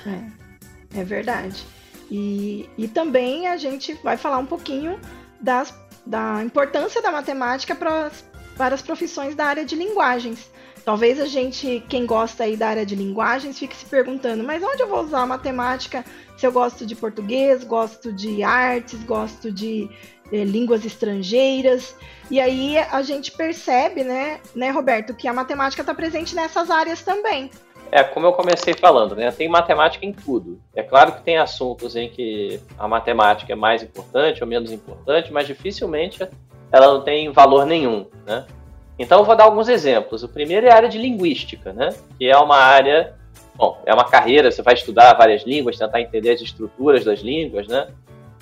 É, 0.07 1.01
é 1.01 1.05
verdade. 1.05 1.65
E, 2.11 2.69
e 2.77 2.88
também 2.88 3.47
a 3.47 3.57
gente 3.57 3.95
vai 4.03 4.17
falar 4.17 4.38
um 4.38 4.47
pouquinho 4.47 4.99
das, 5.41 5.75
da 6.05 6.43
importância 6.43 7.03
da 7.03 7.11
matemática 7.11 7.75
para, 7.75 8.11
para 8.57 8.75
as 8.75 8.83
profissões 8.83 9.35
da 9.35 9.45
área 9.45 9.65
de 9.65 9.77
linguagens. 9.77 10.50
Talvez 10.85 11.21
a 11.21 11.27
gente, 11.27 11.85
quem 11.87 12.07
gosta 12.07 12.45
aí 12.45 12.57
da 12.57 12.69
área 12.69 12.87
de 12.87 12.95
linguagens, 12.95 13.59
fique 13.59 13.77
se 13.77 13.85
perguntando, 13.85 14.43
mas 14.43 14.62
onde 14.62 14.83
eu 14.83 14.88
vou 14.88 15.05
usar 15.05 15.21
a 15.21 15.27
matemática 15.27 16.03
se 16.35 16.47
eu 16.47 16.53
gosto 16.53 16.87
de 16.87 16.95
português, 16.97 17.62
gosto 17.62 18.11
de 18.11 18.43
artes, 18.43 19.03
gosto 19.05 19.53
de 19.53 19.91
eh, 20.33 20.45
línguas 20.45 20.87
estrangeiras? 20.87 21.95
E 22.31 22.41
aí 22.41 22.79
a 22.79 23.03
gente 23.03 23.33
percebe, 23.33 24.03
né, 24.03 24.41
né, 24.55 24.71
Roberto, 24.71 25.15
que 25.15 25.29
a 25.29 25.33
matemática 25.33 25.83
está 25.83 25.93
presente 25.93 26.35
nessas 26.35 26.71
áreas 26.71 27.03
também. 27.03 27.50
É, 27.90 28.02
como 28.02 28.26
eu 28.26 28.33
comecei 28.33 28.75
falando, 28.75 29.16
né? 29.16 29.30
Tem 29.30 29.49
matemática 29.49 30.04
em 30.04 30.12
tudo. 30.12 30.61
É 30.75 30.83
claro 30.83 31.12
que 31.12 31.23
tem 31.23 31.38
assuntos 31.38 31.97
em 31.97 32.09
que 32.09 32.61
a 32.78 32.87
matemática 32.87 33.52
é 33.52 33.57
mais 33.57 33.83
importante 33.83 34.42
ou 34.42 34.49
menos 34.49 34.71
importante, 34.71 35.33
mas 35.33 35.47
dificilmente 35.47 36.26
ela 36.71 36.87
não 36.87 37.00
tem 37.02 37.33
valor 37.33 37.64
nenhum, 37.64 38.07
né? 38.26 38.45
Então, 38.99 39.21
eu 39.21 39.25
vou 39.25 39.37
dar 39.37 39.45
alguns 39.45 39.68
exemplos. 39.68 40.23
O 40.23 40.28
primeiro 40.28 40.66
é 40.66 40.73
a 40.73 40.75
área 40.75 40.88
de 40.88 40.99
linguística, 40.99 41.73
né? 41.73 41.95
que 42.18 42.28
é 42.28 42.37
uma 42.37 42.57
área, 42.57 43.14
bom, 43.54 43.80
é 43.87 43.95
uma 43.95 44.04
carreira, 44.04 44.50
você 44.50 44.61
vai 44.61 44.75
estudar 44.75 45.14
várias 45.14 45.45
línguas, 45.45 45.78
tentar 45.78 46.00
entender 46.00 46.33
as 46.33 46.40
estruturas 46.40 47.04
das 47.04 47.21
línguas, 47.21 47.68
né? 47.68 47.88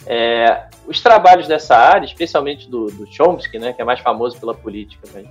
É, 0.06 0.68
os 0.86 1.00
trabalhos 1.00 1.48
dessa 1.48 1.76
área, 1.76 2.06
especialmente 2.06 2.70
do, 2.70 2.86
do, 2.86 3.06
Chomsky, 3.12 3.58
né, 3.58 3.72
que 3.72 3.82
é 3.82 3.84
mais 3.84 3.98
famoso 4.00 4.38
pela 4.38 4.54
política, 4.54 5.08
mas, 5.12 5.26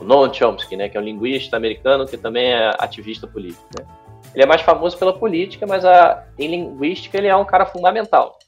o 0.00 0.04
Noam 0.04 0.32
Chomsky, 0.32 0.76
né, 0.76 0.88
que 0.88 0.96
é 0.96 1.00
um 1.00 1.04
linguista 1.04 1.56
americano 1.56 2.06
que 2.06 2.16
também 2.16 2.52
é 2.52 2.70
ativista 2.78 3.26
político. 3.26 3.66
Né? 3.78 3.86
Ele 4.34 4.44
é 4.44 4.46
mais 4.46 4.62
famoso 4.62 4.96
pela 4.98 5.18
política, 5.18 5.66
mas 5.66 5.84
a, 5.84 6.24
em 6.38 6.48
linguística 6.48 7.16
ele 7.16 7.28
é 7.28 7.36
um 7.36 7.44
cara 7.44 7.66
fundamental. 7.66 8.38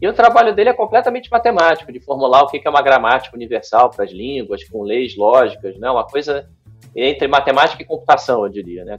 E 0.00 0.08
o 0.08 0.12
trabalho 0.12 0.54
dele 0.54 0.70
é 0.70 0.72
completamente 0.72 1.30
matemático, 1.30 1.92
de 1.92 2.00
formular 2.00 2.42
o 2.42 2.46
que 2.46 2.60
é 2.64 2.70
uma 2.70 2.82
gramática 2.82 3.36
universal 3.36 3.90
para 3.90 4.04
as 4.04 4.10
línguas, 4.10 4.64
com 4.64 4.82
leis 4.82 5.16
lógicas, 5.16 5.76
né? 5.78 5.90
uma 5.90 6.06
coisa 6.06 6.48
entre 6.96 7.28
matemática 7.28 7.82
e 7.82 7.86
computação, 7.86 8.44
eu 8.44 8.50
diria. 8.50 8.84
Né? 8.84 8.96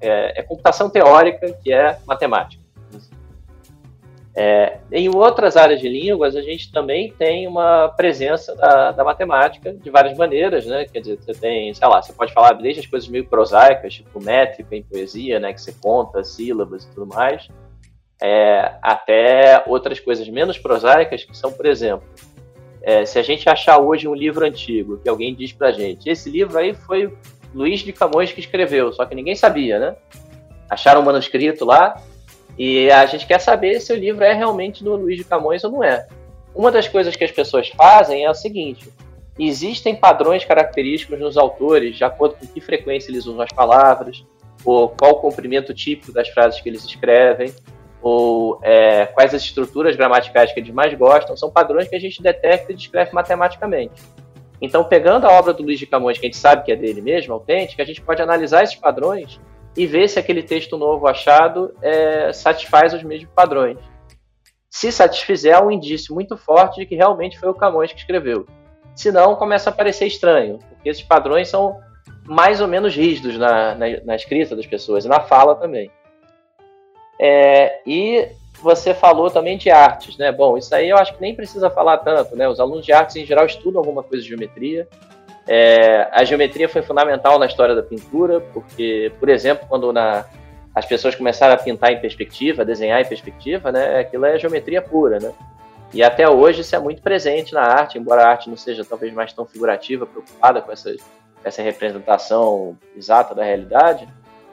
É, 0.00 0.40
é 0.40 0.42
computação 0.42 0.88
teórica 0.88 1.52
que 1.62 1.72
é 1.72 1.98
matemática. 2.06 2.61
É, 4.34 4.78
em 4.90 5.14
outras 5.14 5.58
áreas 5.58 5.78
de 5.78 5.88
línguas, 5.88 6.34
a 6.34 6.40
gente 6.40 6.72
também 6.72 7.12
tem 7.12 7.46
uma 7.46 7.88
presença 7.90 8.56
da, 8.56 8.90
da, 8.90 9.04
matemática 9.04 9.74
de 9.74 9.90
várias 9.90 10.16
maneiras, 10.16 10.64
né? 10.64 10.86
Quer 10.90 11.00
dizer, 11.00 11.18
você 11.20 11.34
tem, 11.34 11.74
sei 11.74 11.86
lá, 11.86 12.00
você 12.00 12.14
pode 12.14 12.32
falar 12.32 12.54
desde 12.54 12.80
as 12.80 12.86
coisas 12.86 13.08
meio 13.10 13.26
prosaicas, 13.26 13.92
tipo 13.94 14.22
métrica 14.22 14.74
em 14.74 14.82
poesia, 14.82 15.38
né? 15.38 15.52
Que 15.52 15.60
você 15.60 15.72
conta 15.72 16.24
sílabas 16.24 16.84
e 16.84 16.90
tudo 16.94 17.06
mais, 17.06 17.46
é, 18.22 18.76
até 18.80 19.64
outras 19.66 20.00
coisas 20.00 20.26
menos 20.28 20.56
prosaicas, 20.56 21.24
que 21.24 21.36
são, 21.36 21.52
por 21.52 21.66
exemplo, 21.66 22.08
é, 22.80 23.04
se 23.04 23.18
a 23.18 23.22
gente 23.22 23.48
achar 23.48 23.78
hoje 23.78 24.08
um 24.08 24.14
livro 24.14 24.46
antigo, 24.46 24.98
que 24.98 25.08
alguém 25.08 25.34
diz 25.34 25.52
pra 25.52 25.72
gente, 25.72 26.08
esse 26.08 26.30
livro 26.30 26.56
aí 26.56 26.72
foi 26.72 27.12
Luiz 27.52 27.80
de 27.80 27.92
Camões 27.92 28.32
que 28.32 28.40
escreveu, 28.40 28.92
só 28.92 29.04
que 29.04 29.14
ninguém 29.14 29.36
sabia, 29.36 29.78
né? 29.78 29.96
Acharam 30.70 31.02
um 31.02 31.04
manuscrito 31.04 31.64
lá, 31.64 32.00
e 32.58 32.90
a 32.90 33.06
gente 33.06 33.26
quer 33.26 33.40
saber 33.40 33.80
se 33.80 33.92
o 33.92 33.96
livro 33.96 34.24
é 34.24 34.32
realmente 34.32 34.84
do 34.84 34.94
Luiz 34.96 35.16
de 35.16 35.24
Camões 35.24 35.64
ou 35.64 35.70
não 35.70 35.84
é. 35.84 36.06
Uma 36.54 36.70
das 36.70 36.86
coisas 36.86 37.16
que 37.16 37.24
as 37.24 37.30
pessoas 37.30 37.68
fazem 37.68 38.24
é 38.24 38.30
o 38.30 38.34
seguinte: 38.34 38.88
existem 39.38 39.96
padrões 39.96 40.44
característicos 40.44 41.18
nos 41.18 41.36
autores, 41.36 41.96
de 41.96 42.04
acordo 42.04 42.36
com 42.36 42.46
que 42.46 42.60
frequência 42.60 43.10
eles 43.10 43.26
usam 43.26 43.40
as 43.40 43.52
palavras, 43.52 44.24
ou 44.64 44.90
qual 44.90 45.12
o 45.12 45.16
comprimento 45.16 45.72
típico 45.72 46.12
das 46.12 46.28
frases 46.28 46.60
que 46.60 46.68
eles 46.68 46.84
escrevem, 46.84 47.52
ou 48.02 48.58
é, 48.62 49.06
quais 49.06 49.34
as 49.34 49.42
estruturas 49.42 49.96
gramaticais 49.96 50.52
que 50.52 50.60
eles 50.60 50.72
mais 50.72 50.92
gostam, 50.94 51.36
são 51.36 51.50
padrões 51.50 51.88
que 51.88 51.96
a 51.96 52.00
gente 52.00 52.22
detecta 52.22 52.72
e 52.72 52.74
descreve 52.74 53.12
matematicamente. 53.12 54.02
Então, 54.60 54.84
pegando 54.84 55.26
a 55.26 55.32
obra 55.32 55.52
do 55.52 55.62
Luiz 55.62 55.78
de 55.78 55.86
Camões, 55.86 56.18
que 56.18 56.26
a 56.26 56.28
gente 56.28 56.36
sabe 56.36 56.64
que 56.64 56.70
é 56.70 56.76
dele 56.76 57.00
mesmo, 57.00 57.32
autêntica, 57.32 57.82
a 57.82 57.86
gente 57.86 58.00
pode 58.00 58.22
analisar 58.22 58.62
esses 58.62 58.76
padrões 58.76 59.40
e 59.76 59.86
ver 59.86 60.08
se 60.08 60.18
aquele 60.18 60.42
texto 60.42 60.76
novo 60.76 61.06
achado 61.06 61.74
é, 61.80 62.32
satisfaz 62.32 62.92
os 62.92 63.02
mesmos 63.02 63.30
padrões. 63.34 63.78
Se 64.70 64.90
satisfizer, 64.90 65.54
é 65.54 65.62
um 65.62 65.70
indício 65.70 66.14
muito 66.14 66.36
forte 66.36 66.80
de 66.80 66.86
que 66.86 66.94
realmente 66.94 67.38
foi 67.38 67.48
o 67.48 67.54
Camões 67.54 67.92
que 67.92 67.98
escreveu. 67.98 68.46
Se 68.94 69.10
não, 69.10 69.36
começa 69.36 69.70
a 69.70 69.72
parecer 69.72 70.06
estranho, 70.06 70.58
porque 70.68 70.88
esses 70.88 71.02
padrões 71.02 71.48
são 71.48 71.78
mais 72.24 72.60
ou 72.60 72.68
menos 72.68 72.94
rígidos 72.94 73.36
na, 73.36 73.74
na, 73.74 73.86
na 74.04 74.16
escrita 74.16 74.54
das 74.54 74.66
pessoas 74.66 75.04
e 75.04 75.08
na 75.08 75.20
fala 75.20 75.54
também. 75.54 75.90
É, 77.20 77.80
e 77.86 78.28
você 78.62 78.94
falou 78.94 79.30
também 79.30 79.58
de 79.58 79.70
artes, 79.70 80.16
né? 80.16 80.30
Bom, 80.30 80.56
isso 80.56 80.74
aí 80.74 80.88
eu 80.88 80.96
acho 80.96 81.14
que 81.14 81.20
nem 81.20 81.34
precisa 81.34 81.68
falar 81.68 81.98
tanto, 81.98 82.36
né? 82.36 82.48
Os 82.48 82.60
alunos 82.60 82.84
de 82.84 82.92
artes 82.92 83.16
em 83.16 83.26
geral 83.26 83.44
estudam 83.44 83.80
alguma 83.80 84.02
coisa 84.02 84.22
de 84.22 84.28
geometria, 84.28 84.88
é, 85.46 86.08
a 86.12 86.24
geometria 86.24 86.68
foi 86.68 86.82
fundamental 86.82 87.38
na 87.38 87.46
história 87.46 87.74
da 87.74 87.82
pintura, 87.82 88.40
porque, 88.40 89.12
por 89.18 89.28
exemplo, 89.28 89.66
quando 89.68 89.92
na, 89.92 90.24
as 90.74 90.86
pessoas 90.86 91.14
começaram 91.14 91.54
a 91.54 91.56
pintar 91.56 91.92
em 91.92 92.00
perspectiva, 92.00 92.62
a 92.62 92.64
desenhar 92.64 93.00
em 93.00 93.04
perspectiva, 93.04 93.72
né, 93.72 94.00
aquilo 94.00 94.24
é 94.24 94.38
geometria 94.38 94.80
pura, 94.80 95.18
né? 95.18 95.32
E 95.92 96.02
até 96.02 96.26
hoje 96.28 96.62
isso 96.62 96.74
é 96.74 96.78
muito 96.78 97.02
presente 97.02 97.52
na 97.52 97.60
arte, 97.60 97.98
embora 97.98 98.22
a 98.22 98.28
arte 98.28 98.48
não 98.48 98.56
seja 98.56 98.82
talvez 98.84 99.12
mais 99.12 99.32
tão 99.32 99.44
figurativa, 99.44 100.06
preocupada 100.06 100.62
com 100.62 100.72
essa, 100.72 100.94
essa 101.44 101.60
representação 101.60 102.78
exata 102.96 103.34
da 103.34 103.44
realidade, 103.44 104.08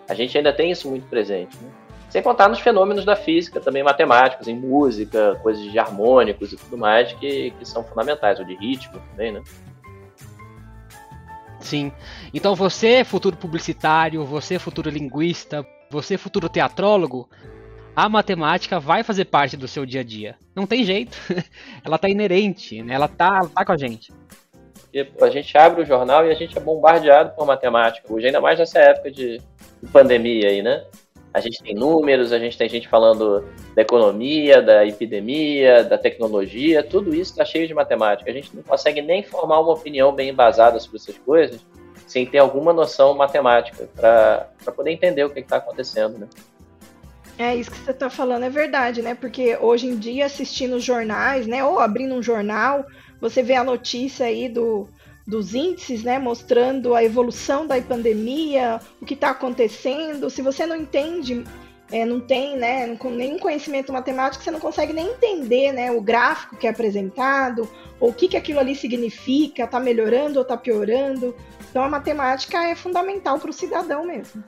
a 0.10 0.14
gente 0.14 0.38
ainda 0.38 0.52
tem 0.52 0.72
isso 0.72 0.90
muito 0.90 1.08
presente. 1.08 1.56
Né? 1.62 1.70
Sem 2.10 2.22
contar 2.22 2.50
nos 2.50 2.60
fenômenos 2.60 3.06
da 3.06 3.16
física, 3.16 3.62
também 3.62 3.84
matemáticos, 3.84 4.48
em 4.48 4.56
música, 4.56 5.40
coisas 5.42 5.64
de 5.64 5.80
harmônicos 5.80 6.52
e 6.52 6.58
tudo 6.58 6.78
mais, 6.78 7.14
que, 7.14 7.52
que 7.52 7.66
são 7.66 7.84
fundamentais, 7.84 8.40
ou 8.40 8.46
de 8.46 8.56
ritmo 8.56 9.00
também, 9.12 9.32
né? 9.32 9.42
Sim. 11.60 11.92
Então 12.34 12.56
você, 12.56 13.04
futuro 13.04 13.36
publicitário, 13.36 14.24
você, 14.26 14.58
futuro 14.58 14.90
linguista, 14.90 15.66
você, 15.90 16.18
futuro 16.18 16.48
teatrólogo, 16.48 17.30
a 17.96 18.08
matemática 18.08 18.80
vai 18.80 19.04
fazer 19.04 19.26
parte 19.26 19.58
do 19.58 19.68
seu 19.68 19.86
dia 19.86 20.02
a 20.02 20.04
dia. 20.04 20.36
Não 20.56 20.66
tem 20.66 20.84
jeito. 20.84 21.18
ela 21.84 21.98
tá 21.98 22.10
inerente, 22.10 22.82
né? 22.82 22.94
Ela 22.94 23.08
tá, 23.08 23.42
tá 23.54 23.66
com 23.66 23.72
a 23.72 23.78
gente. 23.78 24.14
A 25.22 25.30
gente 25.30 25.56
abre 25.58 25.84
o 25.84 25.86
jornal 25.86 26.26
e 26.26 26.32
a 26.32 26.34
gente 26.34 26.58
é 26.58 26.62
bombardeado 26.62 27.36
por 27.36 27.46
matemática. 27.46 28.12
Hoje, 28.12 28.28
ainda 28.28 28.42
mais 28.42 28.58
nessa 28.58 28.80
época 28.80 29.12
de 29.12 29.42
pandemia 29.92 30.50
aí, 30.50 30.62
né? 30.62 30.84
A 31.34 31.40
gente 31.40 31.62
tem 31.62 31.76
números, 31.76 32.32
a 32.32 32.40
gente 32.40 32.58
tem 32.58 32.68
gente 32.68 32.88
falando 32.88 33.46
da 33.76 33.82
economia, 33.82 34.62
da 34.62 34.86
epidemia, 34.86 35.84
da 35.84 35.98
tecnologia, 35.98 36.82
tudo 36.82 37.14
isso 37.14 37.32
está 37.32 37.46
cheio 37.46 37.68
de 37.68 37.74
matemática. 37.74 38.30
A 38.30 38.34
gente 38.34 38.56
não 38.56 38.64
consegue 38.64 39.02
nem 39.02 39.22
formar 39.22 39.60
uma 39.60 39.74
opinião 39.74 40.12
bem 40.12 40.30
embasada 40.30 40.80
sobre 40.80 40.98
essas 40.98 41.18
coisas 41.20 41.66
sem 42.10 42.26
ter 42.26 42.40
alguma 42.40 42.74
noção 42.74 43.14
matemática 43.16 43.88
para 43.96 44.72
poder 44.76 44.92
entender 44.92 45.24
o 45.24 45.30
que 45.30 45.40
está 45.40 45.58
acontecendo, 45.58 46.18
né? 46.18 46.28
É, 47.38 47.56
isso 47.56 47.72
que 47.72 47.78
você 47.78 47.92
está 47.92 48.10
falando 48.10 48.44
é 48.44 48.50
verdade, 48.50 49.02
né? 49.02 49.14
Porque 49.16 49.56
hoje 49.62 49.88
em 49.88 49.96
dia, 49.96 50.26
assistindo 50.26 50.80
jornais, 50.80 51.48
né? 51.48 51.64
Ou 51.64 51.80
abrindo 51.80 52.16
um 52.16 52.22
jornal, 52.22 52.84
você 53.22 53.44
vê 53.44 53.54
a 53.54 53.64
notícia 53.64 54.26
aí 54.26 54.50
do, 54.50 54.90
dos 55.30 55.54
índices, 55.54 56.02
né, 56.02 56.18
mostrando 56.18 56.96
a 56.96 57.04
evolução 57.04 57.68
da 57.68 57.80
pandemia, 57.80 58.82
o 59.00 59.06
que 59.06 59.14
está 59.14 59.30
acontecendo. 59.30 60.28
Se 60.28 60.42
você 60.42 60.66
não 60.66 60.76
entende, 60.76 61.44
é, 61.92 62.04
não 62.04 62.20
tem 62.20 62.58
né, 62.58 62.98
nenhum 63.12 63.38
conhecimento 63.38 63.94
matemático, 63.94 64.44
você 64.44 64.50
não 64.50 64.60
consegue 64.60 64.92
nem 64.92 65.06
entender 65.06 65.72
né, 65.72 65.92
o 65.92 66.02
gráfico 66.02 66.58
que 66.58 66.66
é 66.66 66.72
apresentado, 66.72 67.70
ou 68.00 68.10
o 68.10 68.14
que, 68.14 68.28
que 68.28 68.38
aquilo 68.38 68.60
ali 68.60 68.76
significa, 68.76 69.66
está 69.66 69.80
melhorando 69.80 70.40
ou 70.40 70.42
está 70.42 70.58
piorando. 70.58 71.36
Então 71.70 71.84
a 71.84 71.90
matemática 71.90 72.64
é 72.64 72.74
fundamental 72.74 73.38
para 73.38 73.52
o 73.52 73.54
cidadão 73.54 74.08
mesmo. 74.08 74.44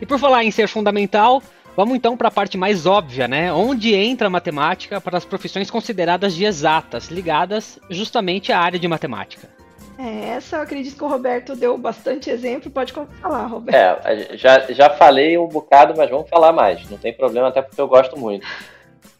E 0.00 0.06
por 0.06 0.18
falar 0.18 0.44
em 0.44 0.50
ser 0.52 0.68
fundamental, 0.68 1.42
Vamos 1.74 1.96
então 1.96 2.18
para 2.18 2.28
a 2.28 2.30
parte 2.30 2.58
mais 2.58 2.84
óbvia, 2.84 3.26
né? 3.26 3.50
Onde 3.50 3.94
entra 3.94 4.26
a 4.26 4.30
matemática 4.30 5.00
para 5.00 5.16
as 5.16 5.24
profissões 5.24 5.70
consideradas 5.70 6.34
de 6.34 6.44
exatas, 6.44 7.08
ligadas 7.08 7.78
justamente 7.88 8.52
à 8.52 8.60
área 8.60 8.78
de 8.78 8.86
matemática. 8.86 9.48
É, 9.98 10.30
essa 10.30 10.56
eu 10.56 10.62
acredito 10.62 10.96
que 10.96 11.04
o 11.04 11.08
Roberto 11.08 11.54
deu 11.54 11.76
bastante 11.76 12.30
exemplo, 12.30 12.70
pode 12.70 12.92
falar, 12.92 13.46
Roberto. 13.46 14.06
É, 14.06 14.36
já, 14.36 14.60
já 14.72 14.90
falei 14.90 15.36
um 15.38 15.46
bocado, 15.46 15.94
mas 15.96 16.10
vamos 16.10 16.28
falar 16.28 16.52
mais, 16.52 16.88
não 16.88 16.98
tem 16.98 17.12
problema, 17.12 17.48
até 17.48 17.60
porque 17.60 17.80
eu 17.80 17.88
gosto 17.88 18.18
muito. 18.18 18.46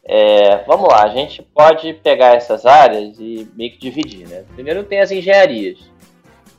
É, 0.05 0.65
vamos 0.67 0.89
lá, 0.89 1.05
a 1.05 1.09
gente 1.09 1.43
pode 1.43 1.93
pegar 1.95 2.35
essas 2.35 2.67
áreas 2.67 3.19
e 3.21 3.49
meio 3.55 3.71
que 3.71 3.79
dividir, 3.79 4.27
né? 4.27 4.45
Primeiro 4.55 4.83
tem 4.83 5.01
as 5.01 5.11
engenharias. 5.11 5.79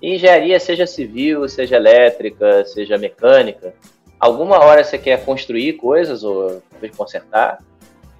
Engenharia, 0.01 0.59
seja 0.59 0.85
civil, 0.85 1.47
seja 1.49 1.75
elétrica, 1.75 2.65
seja 2.65 2.97
mecânica, 2.97 3.73
alguma 4.19 4.59
hora 4.59 4.83
você 4.83 4.97
quer 4.97 5.23
construir 5.25 5.73
coisas 5.73 6.23
ou 6.23 6.61
talvez 6.69 6.95
consertar, 6.95 7.59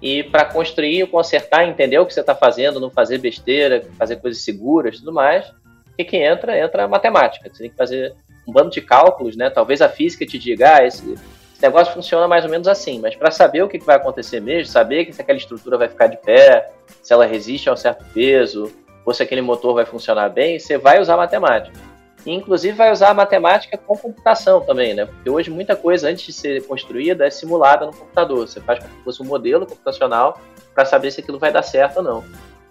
e 0.02 0.22
para 0.22 0.44
construir 0.44 1.06
consertar, 1.06 1.66
entender 1.66 1.98
o 1.98 2.04
que 2.04 2.12
você 2.12 2.20
está 2.20 2.34
fazendo, 2.34 2.78
não 2.78 2.90
fazer 2.90 3.18
besteira, 3.18 3.86
fazer 3.96 4.16
coisas 4.16 4.42
seguras 4.42 4.98
tudo 4.98 5.12
mais, 5.12 5.50
o 5.94 5.96
que, 5.96 6.04
que 6.04 6.16
entra? 6.16 6.58
Entra 6.58 6.84
a 6.84 6.88
matemática. 6.88 7.48
Você 7.50 7.62
tem 7.62 7.70
que 7.70 7.76
fazer 7.76 8.14
um 8.46 8.52
bando 8.52 8.70
de 8.70 8.80
cálculos, 8.80 9.36
né? 9.36 9.48
Talvez 9.48 9.80
a 9.80 9.88
física 9.88 10.26
te 10.26 10.38
diga, 10.38 10.76
ah, 10.76 10.84
esse, 10.84 11.12
esse 11.12 11.62
negócio 11.62 11.94
funciona 11.94 12.26
mais 12.26 12.44
ou 12.44 12.50
menos 12.50 12.66
assim, 12.66 12.98
mas 12.98 13.14
para 13.14 13.30
saber 13.30 13.62
o 13.62 13.68
que, 13.68 13.78
que 13.78 13.86
vai 13.86 13.96
acontecer 13.96 14.40
mesmo, 14.40 14.70
saber 14.70 15.10
se 15.12 15.20
aquela 15.20 15.38
estrutura 15.38 15.78
vai 15.78 15.88
ficar 15.88 16.08
de 16.08 16.16
pé, 16.16 16.70
se 17.00 17.12
ela 17.12 17.24
resiste 17.24 17.68
a 17.68 17.72
um 17.72 17.76
certo 17.76 18.04
peso, 18.12 18.70
ou 19.06 19.14
se 19.14 19.22
aquele 19.22 19.40
motor 19.40 19.74
vai 19.74 19.84
funcionar 19.84 20.28
bem, 20.30 20.58
você 20.58 20.76
vai 20.76 21.00
usar 21.00 21.16
matemática. 21.16 21.78
E, 22.26 22.32
inclusive 22.32 22.76
vai 22.76 22.90
usar 22.90 23.10
a 23.10 23.14
matemática 23.14 23.76
com 23.76 23.96
computação 23.96 24.60
também, 24.62 24.94
né? 24.94 25.06
Porque 25.06 25.30
hoje 25.30 25.50
muita 25.50 25.76
coisa 25.76 26.08
antes 26.08 26.24
de 26.26 26.32
ser 26.32 26.66
construída 26.66 27.26
é 27.26 27.30
simulada 27.30 27.86
no 27.86 27.94
computador. 27.94 28.48
Você 28.48 28.60
faz 28.60 28.78
como 28.78 28.94
se 28.94 29.04
fosse 29.04 29.22
um 29.22 29.26
modelo 29.26 29.66
computacional 29.66 30.40
para 30.74 30.84
saber 30.84 31.10
se 31.10 31.20
aquilo 31.20 31.38
vai 31.38 31.52
dar 31.52 31.62
certo 31.62 31.98
ou 31.98 32.02
não. 32.02 32.24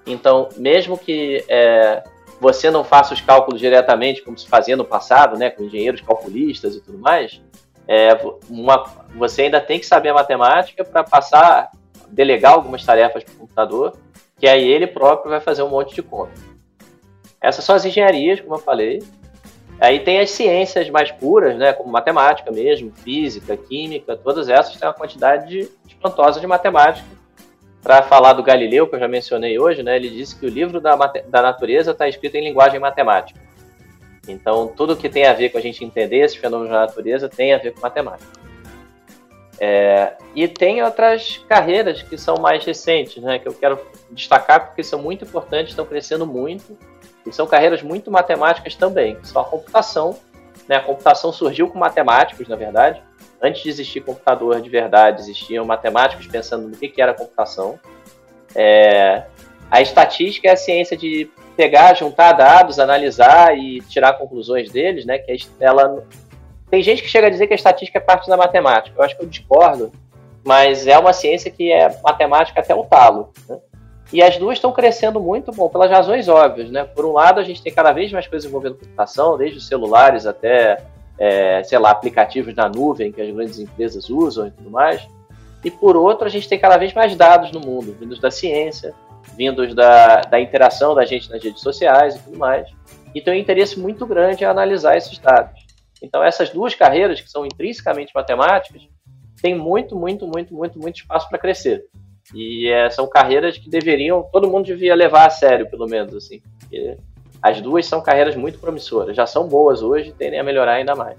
Então, 0.06 0.50
mesmo 0.58 0.98
que 0.98 1.46
é, 1.48 2.04
você 2.44 2.70
não 2.70 2.84
faça 2.84 3.14
os 3.14 3.22
cálculos 3.22 3.62
diretamente 3.62 4.22
como 4.22 4.38
se 4.38 4.50
fazia 4.50 4.76
no 4.76 4.84
passado, 4.84 5.38
né, 5.38 5.50
com 5.50 5.64
engenheiros 5.64 6.02
calculistas 6.02 6.76
e 6.76 6.82
tudo 6.82 6.98
mais, 6.98 7.42
é, 7.88 8.20
uma, 8.50 8.84
você 9.16 9.44
ainda 9.44 9.62
tem 9.62 9.80
que 9.80 9.86
saber 9.86 10.10
a 10.10 10.14
matemática 10.14 10.84
para 10.84 11.06
passar, 11.06 11.72
delegar 12.10 12.52
algumas 12.52 12.84
tarefas 12.84 13.24
para 13.24 13.34
o 13.34 13.38
computador, 13.38 13.98
que 14.38 14.46
aí 14.46 14.68
ele 14.68 14.86
próprio 14.86 15.32
vai 15.32 15.40
fazer 15.40 15.64
um 15.64 15.70
monte 15.70 15.96
de 15.96 16.02
conta. 16.02 16.34
Essas 17.40 17.64
são 17.64 17.76
as 17.76 17.86
engenharias, 17.86 18.42
como 18.42 18.56
eu 18.56 18.60
falei. 18.60 19.02
Aí 19.80 20.02
tem 20.02 20.20
as 20.20 20.32
ciências 20.32 20.90
mais 20.90 21.12
puras, 21.14 21.58
né, 21.58 21.72
como 21.72 21.90
matemática 21.90 22.52
mesmo, 22.52 22.92
física, 22.92 23.56
química, 23.56 24.18
todas 24.18 24.50
essas 24.50 24.76
têm 24.76 24.88
uma 24.88 24.94
quantidade 24.94 25.70
espantosa 25.88 26.42
de 26.42 26.48
matemática. 26.48 27.08
Para 27.84 28.02
falar 28.02 28.32
do 28.34 28.42
Galileu, 28.42 28.88
que 28.88 28.96
eu 28.96 29.00
já 29.00 29.10
mencionei 29.10 29.60
hoje, 29.60 29.84
né, 29.84 29.98
ele 29.98 30.10
disse 30.10 30.40
que 30.40 30.46
o 30.46 30.50
livro 30.50 30.80
da, 30.80 30.96
da 30.96 31.42
natureza 31.42 31.92
está 31.92 32.08
escrito 32.08 32.36
em 32.36 32.44
linguagem 32.44 32.80
matemática. 32.80 33.38
Então, 34.26 34.68
tudo 34.68 34.96
que 34.96 35.10
tem 35.10 35.26
a 35.26 35.34
ver 35.34 35.50
com 35.50 35.58
a 35.58 35.62
gente 35.62 35.84
entender 35.84 36.20
esses 36.20 36.38
fenômenos 36.38 36.72
da 36.72 36.80
natureza 36.80 37.28
tem 37.28 37.54
a 37.54 37.58
ver 37.58 37.74
com 37.74 37.82
matemática. 37.82 38.32
É, 39.60 40.14
e 40.34 40.48
tem 40.48 40.82
outras 40.82 41.38
carreiras 41.50 42.02
que 42.02 42.18
são 42.18 42.38
mais 42.38 42.64
recentes, 42.64 43.22
né, 43.22 43.38
que 43.38 43.48
eu 43.48 43.54
quero 43.54 43.80
destacar 44.12 44.68
porque 44.68 44.82
são 44.82 45.02
muito 45.02 45.26
importantes, 45.26 45.72
estão 45.72 45.86
crescendo 45.86 46.26
muito, 46.26 46.78
e 47.26 47.32
são 47.32 47.46
carreiras 47.46 47.82
muito 47.82 48.10
matemáticas 48.10 48.76
também, 48.76 49.16
que 49.16 49.28
são 49.28 49.42
a 49.42 49.46
computação. 49.46 50.18
Né, 50.70 50.78
a 50.78 50.82
computação 50.82 51.34
surgiu 51.34 51.68
com 51.68 51.78
matemáticos, 51.78 52.48
na 52.48 52.56
verdade. 52.56 53.02
Antes 53.44 53.62
de 53.62 53.70
existir 53.70 54.00
computador 54.00 54.62
de 54.62 54.70
verdade, 54.70 55.22
existiam 55.22 55.66
matemáticos 55.66 56.26
pensando 56.28 56.70
no 56.70 56.78
que, 56.78 56.88
que 56.88 57.02
era 57.02 57.14
computação. 57.14 57.78
É, 58.56 59.26
a 59.70 59.82
estatística 59.82 60.48
é 60.48 60.52
a 60.52 60.56
ciência 60.56 60.96
de 60.96 61.30
pegar, 61.58 61.94
juntar 61.94 62.32
dados, 62.32 62.80
analisar 62.80 63.58
e 63.58 63.82
tirar 63.82 64.14
conclusões 64.14 64.72
deles, 64.72 65.06
né? 65.06 65.18
Que 65.18 65.36
ela 65.60 66.04
tem 66.70 66.82
gente 66.82 67.04
que 67.04 67.10
chega 67.10 67.28
a 67.28 67.30
dizer 67.30 67.48
que 67.48 67.54
a 67.54 67.56
estatística 67.56 68.00
é 68.00 68.02
parte 68.02 68.30
da 68.30 68.38
matemática. 68.38 68.98
Eu 68.98 69.04
acho 69.04 69.18
que 69.18 69.24
eu 69.24 69.28
discordo, 69.28 69.92
mas 70.44 70.88
é 70.88 70.98
uma 70.98 71.12
ciência 71.12 71.52
que 71.52 71.72
é 71.72 72.00
matemática 72.02 72.62
até 72.62 72.74
o 72.74 72.86
talo. 72.86 73.32
Né? 73.48 73.60
E 74.12 74.24
as 74.24 74.38
duas 74.38 74.58
estão 74.58 74.72
crescendo 74.72 75.20
muito, 75.20 75.52
bom, 75.52 75.68
pelas 75.68 75.92
razões 75.92 76.30
óbvias, 76.30 76.72
né? 76.72 76.84
Por 76.84 77.06
um 77.06 77.12
lado, 77.12 77.40
a 77.40 77.44
gente 77.44 77.62
tem 77.62 77.74
cada 77.74 77.92
vez 77.92 78.12
mais 78.12 78.26
coisas 78.26 78.48
envolvendo 78.48 78.76
computação, 78.76 79.38
desde 79.38 79.58
os 79.58 79.68
celulares 79.68 80.26
até, 80.26 80.78
é, 81.18 81.64
sei 81.64 81.78
lá, 81.78 81.92
aplicativos 81.92 82.56
na 82.56 82.70
nuvem 82.70 83.12
que 83.12 83.22
as 83.22 83.34
grandes 83.34 83.60
empresas 83.60 84.10
usam 84.10 84.48
e 84.48 84.52
tudo 84.52 84.70
mais. 84.70 85.08
E 85.64 85.72
por 85.72 85.96
outro, 85.96 86.26
a 86.26 86.30
gente 86.30 86.50
tem 86.50 86.60
cada 86.60 86.78
vez 86.78 86.94
mais 86.94 87.16
dados 87.16 87.52
no 87.52 87.60
mundo, 87.60 87.96
vindos 87.98 88.20
da 88.20 88.30
ciência, 88.30 88.94
vindos 89.38 89.74
da, 89.74 90.22
da 90.22 90.40
interação 90.40 90.94
da 90.94 91.06
gente 91.06 91.30
nas 91.30 91.42
redes 91.42 91.62
sociais 91.62 92.16
e 92.16 92.20
tudo 92.20 92.38
mais. 92.38 92.70
E 93.16 93.22
tem 93.22 93.34
um 93.34 93.38
interesse 93.38 93.80
muito 93.80 94.06
grande 94.06 94.44
em 94.44 94.48
analisar 94.48 94.98
esses 94.98 95.18
dados. 95.18 95.64
Então, 96.02 96.22
essas 96.22 96.50
duas 96.50 96.76
carreiras, 96.76 97.22
que 97.22 97.30
são 97.30 97.46
intrinsecamente 97.46 98.12
matemáticas, 98.14 98.82
têm 99.42 99.56
muito, 99.56 99.96
muito, 99.96 100.28
muito, 100.28 100.54
muito, 100.54 100.80
muito 100.80 100.96
espaço 100.98 101.30
para 101.30 101.40
crescer. 101.40 101.86
E 102.34 102.68
é, 102.68 102.90
são 102.90 103.08
carreiras 103.08 103.58
que 103.58 103.70
deveriam, 103.70 104.24
todo 104.32 104.50
mundo 104.50 104.66
devia 104.66 104.96
levar 104.96 105.28
a 105.28 105.30
sério, 105.30 105.70
pelo 105.70 105.88
menos, 105.88 106.14
assim. 106.16 106.42
Porque 106.60 106.98
as 107.44 107.60
duas 107.60 107.86
são 107.86 108.02
carreiras 108.02 108.38
muito 108.38 108.58
promissoras, 108.58 109.16
já 109.16 109.28
são 109.28 109.50
boas 109.50 109.82
hoje, 109.82 110.16
tendem 110.18 110.40
a 110.40 110.44
melhorar 110.44 110.76
ainda 110.76 110.96
mais. 110.96 111.18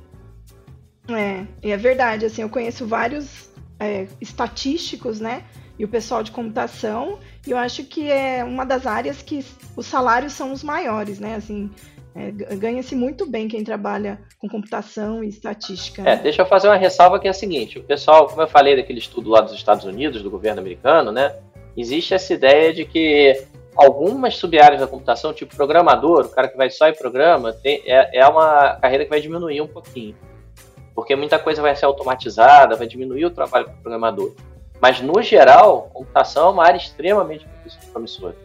É, 1.06 1.44
e 1.62 1.70
é 1.70 1.76
verdade, 1.76 2.24
assim, 2.24 2.40
eu 2.40 2.48
conheço 2.48 2.86
vários 2.86 3.50
é, 3.78 4.06
estatísticos, 4.22 5.20
né? 5.20 5.44
E 5.78 5.84
o 5.84 5.88
pessoal 5.88 6.22
de 6.22 6.30
computação, 6.30 7.18
e 7.46 7.50
eu 7.50 7.58
acho 7.58 7.84
que 7.84 8.10
é 8.10 8.42
uma 8.42 8.64
das 8.64 8.86
áreas 8.86 9.20
que 9.20 9.44
os 9.76 9.84
salários 9.84 10.32
são 10.32 10.50
os 10.50 10.64
maiores, 10.64 11.18
né? 11.18 11.34
Assim, 11.34 11.70
é, 12.16 12.30
Ganha-se 12.56 12.94
muito 12.94 13.28
bem 13.28 13.48
quem 13.48 13.62
trabalha 13.62 14.20
com 14.38 14.48
computação 14.48 15.22
e 15.22 15.28
estatística. 15.28 16.08
É, 16.08 16.16
deixa 16.16 16.42
eu 16.42 16.46
fazer 16.46 16.68
uma 16.68 16.76
ressalva 16.76 17.18
que 17.18 17.26
é 17.26 17.30
a 17.30 17.34
seguinte: 17.34 17.78
o 17.78 17.82
pessoal, 17.82 18.28
como 18.28 18.40
eu 18.40 18.48
falei 18.48 18.76
daquele 18.76 19.00
estudo 19.00 19.28
lá 19.28 19.40
dos 19.40 19.52
Estados 19.52 19.84
Unidos, 19.84 20.22
do 20.22 20.30
governo 20.30 20.60
americano, 20.60 21.10
né? 21.10 21.34
Existe 21.76 22.14
essa 22.14 22.32
ideia 22.32 22.72
de 22.72 22.84
que 22.84 23.44
algumas 23.76 24.36
sub-áreas 24.36 24.80
da 24.80 24.86
computação, 24.86 25.32
tipo 25.32 25.54
programador, 25.54 26.26
o 26.26 26.28
cara 26.28 26.48
que 26.48 26.56
vai 26.56 26.70
só 26.70 26.88
em 26.88 26.94
programa, 26.94 27.52
tem, 27.52 27.82
é, 27.86 28.18
é 28.18 28.26
uma 28.26 28.76
carreira 28.76 29.04
que 29.04 29.10
vai 29.10 29.20
diminuir 29.20 29.60
um 29.60 29.66
pouquinho. 29.66 30.16
Porque 30.94 31.16
muita 31.16 31.38
coisa 31.38 31.60
vai 31.60 31.74
ser 31.74 31.86
automatizada, 31.86 32.76
vai 32.76 32.86
diminuir 32.86 33.24
o 33.24 33.30
trabalho 33.30 33.66
do 33.66 33.72
programador. 33.72 34.32
Mas, 34.80 35.00
no 35.00 35.20
geral, 35.22 35.90
computação 35.92 36.48
é 36.48 36.50
uma 36.52 36.64
área 36.64 36.76
extremamente 36.76 37.46
promissora 37.92 38.36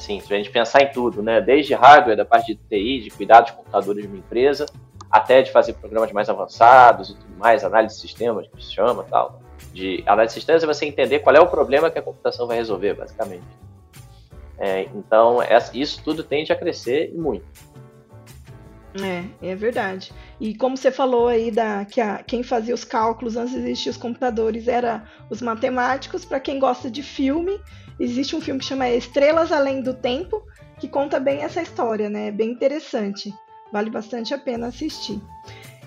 assim, 0.00 0.18
se 0.20 0.32
a 0.32 0.36
gente 0.36 0.50
pensar 0.50 0.82
em 0.82 0.90
tudo, 0.90 1.22
né? 1.22 1.40
Desde 1.40 1.74
hardware, 1.74 2.16
da 2.16 2.24
parte 2.24 2.54
de 2.54 2.60
TI, 2.68 3.00
de 3.02 3.10
cuidar 3.10 3.42
dos 3.42 3.52
computadores 3.52 4.02
de 4.02 4.08
uma 4.08 4.16
empresa, 4.16 4.66
até 5.10 5.42
de 5.42 5.50
fazer 5.50 5.74
programas 5.74 6.10
mais 6.10 6.28
avançados 6.28 7.10
e 7.10 7.14
tudo 7.14 7.36
mais, 7.38 7.62
análise 7.62 7.96
de 7.96 8.00
sistemas, 8.00 8.46
que 8.48 8.64
se 8.64 8.72
chama 8.72 9.04
tal. 9.04 9.40
De 9.72 10.02
análise 10.06 10.34
de 10.34 10.40
sistemas 10.40 10.64
é 10.64 10.66
você 10.66 10.86
entender 10.86 11.20
qual 11.20 11.36
é 11.36 11.40
o 11.40 11.46
problema 11.46 11.90
que 11.90 11.98
a 11.98 12.02
computação 12.02 12.46
vai 12.46 12.56
resolver, 12.56 12.94
basicamente. 12.94 13.44
É, 14.60 14.82
então, 14.94 15.38
isso 15.72 16.02
tudo 16.04 16.22
tende 16.22 16.52
a 16.52 16.56
crescer 16.56 17.10
e 17.14 17.16
muito. 17.16 17.46
É, 18.94 19.50
é 19.50 19.54
verdade. 19.54 20.12
E 20.40 20.54
como 20.54 20.76
você 20.76 20.90
falou 20.90 21.28
aí 21.28 21.50
da 21.50 21.84
que 21.84 22.00
a, 22.00 22.22
quem 22.22 22.42
fazia 22.42 22.74
os 22.74 22.84
cálculos 22.84 23.36
antes 23.36 23.54
de 23.54 23.60
existir 23.60 23.88
os 23.88 23.96
computadores 23.96 24.68
era 24.68 25.04
os 25.30 25.40
matemáticos, 25.40 26.24
para 26.24 26.40
quem 26.40 26.58
gosta 26.58 26.90
de 26.90 27.02
filme, 27.02 27.58
existe 27.98 28.34
um 28.34 28.40
filme 28.40 28.60
que 28.60 28.66
chama 28.66 28.88
Estrelas 28.90 29.52
Além 29.52 29.80
do 29.80 29.94
Tempo, 29.94 30.42
que 30.78 30.88
conta 30.88 31.20
bem 31.20 31.42
essa 31.42 31.62
história, 31.62 32.10
né? 32.10 32.28
É 32.28 32.32
bem 32.32 32.50
interessante. 32.50 33.32
Vale 33.72 33.90
bastante 33.90 34.34
a 34.34 34.38
pena 34.38 34.66
assistir. 34.66 35.20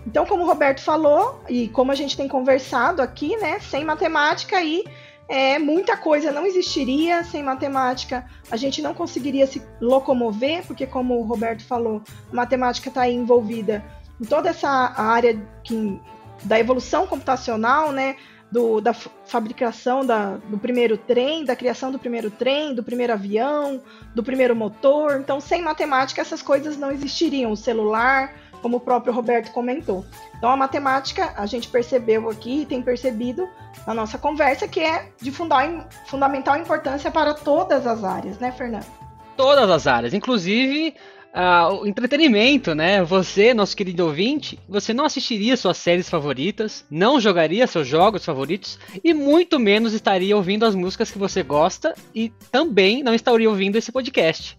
Então, 0.08 0.26
como 0.26 0.44
o 0.44 0.48
Roberto 0.48 0.82
falou, 0.82 1.42
e 1.50 1.68
como 1.70 1.92
a 1.92 1.96
gente 1.96 2.16
tem 2.16 2.28
conversado 2.28 3.02
aqui, 3.02 3.36
né? 3.38 3.60
Sem 3.60 3.84
matemática 3.84 4.58
aí, 4.58 4.84
é, 5.28 5.58
muita 5.60 5.98
coisa 5.98 6.32
não 6.32 6.46
existiria. 6.46 7.24
Sem 7.24 7.44
matemática, 7.44 8.26
a 8.52 8.58
gente 8.58 8.82
não 8.82 8.94
conseguiria 8.94 9.48
se 9.48 9.62
locomover, 9.80 10.66
porque, 10.66 10.86
como 10.86 11.20
o 11.20 11.24
Roberto 11.24 11.64
falou, 11.66 12.02
a 12.32 12.36
matemática 12.36 12.90
está 12.90 13.10
envolvida 13.10 13.84
em 14.20 14.26
toda 14.26 14.50
essa 14.50 14.70
área 14.70 15.40
que, 15.64 16.00
da 16.44 16.60
evolução 16.60 17.08
computacional, 17.08 17.92
né? 17.92 18.16
do, 18.54 18.80
da 18.80 18.94
fabricação 18.94 20.06
da, 20.06 20.38
do 20.38 20.60
primeiro 20.60 20.96
trem, 20.96 21.44
da 21.44 21.56
criação 21.56 21.92
do 21.92 21.98
primeiro 21.98 22.30
trem, 22.30 22.76
do 22.76 22.84
primeiro 22.84 23.12
avião, 23.12 23.82
do 24.14 24.22
primeiro 24.22 24.56
motor. 24.56 25.20
Então, 25.20 25.42
sem 25.42 25.64
matemática, 25.64 26.22
essas 26.22 26.44
coisas 26.44 26.78
não 26.78 26.92
existiriam. 26.92 27.52
O 27.52 27.58
celular, 27.58 28.32
como 28.64 28.78
o 28.78 28.80
próprio 28.80 29.14
Roberto 29.14 29.52
comentou. 29.52 30.04
Então, 30.38 30.50
a 30.50 30.58
matemática, 30.58 31.34
a 31.38 31.46
gente 31.46 31.68
percebeu 31.68 32.30
aqui 32.30 32.62
e 32.62 32.66
tem 32.66 32.82
percebido 32.82 33.48
na 33.86 33.94
nossa 33.94 34.18
conversa 34.18 34.68
que 34.68 34.80
é 34.80 35.10
de 35.22 35.32
fundamental 35.32 36.58
importância 36.58 37.12
para 37.12 37.34
todas 37.34 37.86
as 37.86 38.04
áreas, 38.04 38.40
né, 38.40 38.52
Fernando? 38.54 38.86
Todas 39.36 39.70
as 39.70 39.86
áreas, 39.86 40.14
inclusive 40.14 40.96
uh, 41.34 41.82
o 41.82 41.88
entretenimento, 41.88 42.74
né? 42.74 43.04
Você, 43.04 43.54
nosso 43.54 43.76
querido 43.76 44.06
ouvinte, 44.06 44.58
você 44.70 44.94
não 44.94 45.04
assistiria 45.04 45.58
suas 45.58 45.78
séries 45.78 46.10
favoritas, 46.10 46.86
não 46.90 47.20
jogaria 47.20 47.68
seus 47.68 47.88
jogos 47.88 48.24
favoritos 48.24 48.80
e 49.04 49.14
muito 49.14 49.60
menos 49.60 49.94
estaria 49.94 50.38
ouvindo 50.38 50.66
as 50.66 50.76
músicas 50.76 51.12
que 51.12 51.18
você 51.18 51.44
gosta 51.44 51.94
e 52.16 52.32
também 52.52 53.04
não 53.04 53.14
estaria 53.14 53.50
ouvindo 53.50 53.76
esse 53.76 53.92
podcast. 53.92 54.58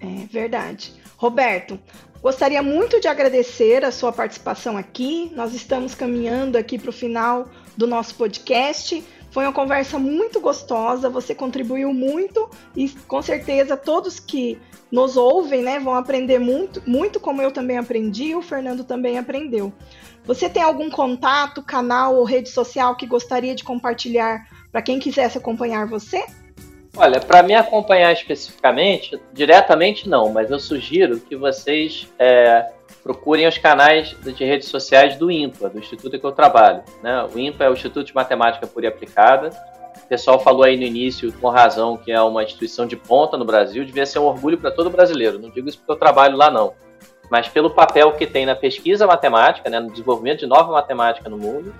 É 0.00 0.26
verdade. 0.30 0.92
Roberto, 1.16 1.78
gostaria 2.20 2.62
muito 2.62 3.00
de 3.00 3.08
agradecer 3.08 3.84
a 3.84 3.90
sua 3.90 4.12
participação 4.12 4.76
aqui. 4.76 5.32
Nós 5.34 5.54
estamos 5.54 5.94
caminhando 5.94 6.56
aqui 6.56 6.78
para 6.78 6.90
o 6.90 6.92
final 6.92 7.48
do 7.76 7.86
nosso 7.86 8.14
podcast. 8.14 9.02
Foi 9.30 9.44
uma 9.44 9.52
conversa 9.52 9.98
muito 9.98 10.40
gostosa, 10.40 11.10
você 11.10 11.34
contribuiu 11.34 11.92
muito 11.92 12.48
e 12.74 12.88
com 12.88 13.20
certeza 13.20 13.76
todos 13.76 14.18
que 14.18 14.58
nos 14.90 15.16
ouvem, 15.16 15.62
né, 15.62 15.78
vão 15.78 15.94
aprender 15.94 16.38
muito, 16.38 16.82
muito 16.86 17.18
como 17.20 17.42
eu 17.42 17.50
também 17.50 17.76
aprendi, 17.76 18.34
o 18.34 18.40
Fernando 18.40 18.84
também 18.84 19.18
aprendeu. 19.18 19.72
Você 20.24 20.48
tem 20.48 20.62
algum 20.62 20.88
contato, 20.88 21.62
canal 21.62 22.16
ou 22.16 22.24
rede 22.24 22.48
social 22.48 22.96
que 22.96 23.06
gostaria 23.06 23.54
de 23.54 23.62
compartilhar 23.62 24.48
para 24.72 24.80
quem 24.80 24.98
quisesse 24.98 25.38
acompanhar 25.38 25.86
você? 25.86 26.24
Olha, 26.96 27.20
para 27.20 27.42
me 27.42 27.54
acompanhar 27.54 28.12
especificamente, 28.12 29.20
diretamente 29.32 30.08
não, 30.08 30.32
mas 30.32 30.50
eu 30.50 30.58
sugiro 30.58 31.20
que 31.20 31.36
vocês 31.36 32.10
é, 32.18 32.70
procurem 33.02 33.46
os 33.46 33.58
canais 33.58 34.16
de 34.22 34.44
redes 34.44 34.68
sociais 34.68 35.16
do 35.16 35.30
INPA, 35.30 35.68
do 35.68 35.78
instituto 35.78 36.18
que 36.18 36.24
eu 36.24 36.32
trabalho. 36.32 36.82
Né? 37.02 37.28
O 37.34 37.38
INPA 37.38 37.64
é 37.64 37.70
o 37.70 37.74
Instituto 37.74 38.06
de 38.06 38.14
Matemática 38.14 38.66
Pura 38.66 38.86
e 38.86 38.88
Aplicada, 38.88 39.50
o 40.04 40.08
pessoal 40.08 40.38
falou 40.38 40.62
aí 40.62 40.76
no 40.76 40.84
início, 40.84 41.32
com 41.32 41.48
razão, 41.48 41.96
que 41.96 42.12
é 42.12 42.20
uma 42.20 42.42
instituição 42.42 42.86
de 42.86 42.96
ponta 42.96 43.36
no 43.36 43.44
Brasil, 43.44 43.84
devia 43.84 44.06
ser 44.06 44.18
um 44.18 44.24
orgulho 44.24 44.56
para 44.56 44.70
todo 44.70 44.88
brasileiro. 44.88 45.38
Não 45.38 45.50
digo 45.50 45.68
isso 45.68 45.78
porque 45.78 45.92
eu 45.92 45.96
trabalho 45.96 46.36
lá, 46.36 46.50
não. 46.50 46.74
Mas 47.30 47.48
pelo 47.48 47.70
papel 47.70 48.12
que 48.12 48.26
tem 48.26 48.46
na 48.46 48.54
pesquisa 48.54 49.06
matemática, 49.06 49.68
né, 49.68 49.80
no 49.80 49.90
desenvolvimento 49.90 50.40
de 50.40 50.46
nova 50.46 50.72
matemática 50.72 51.28
no 51.28 51.36
mundo, 51.36 51.74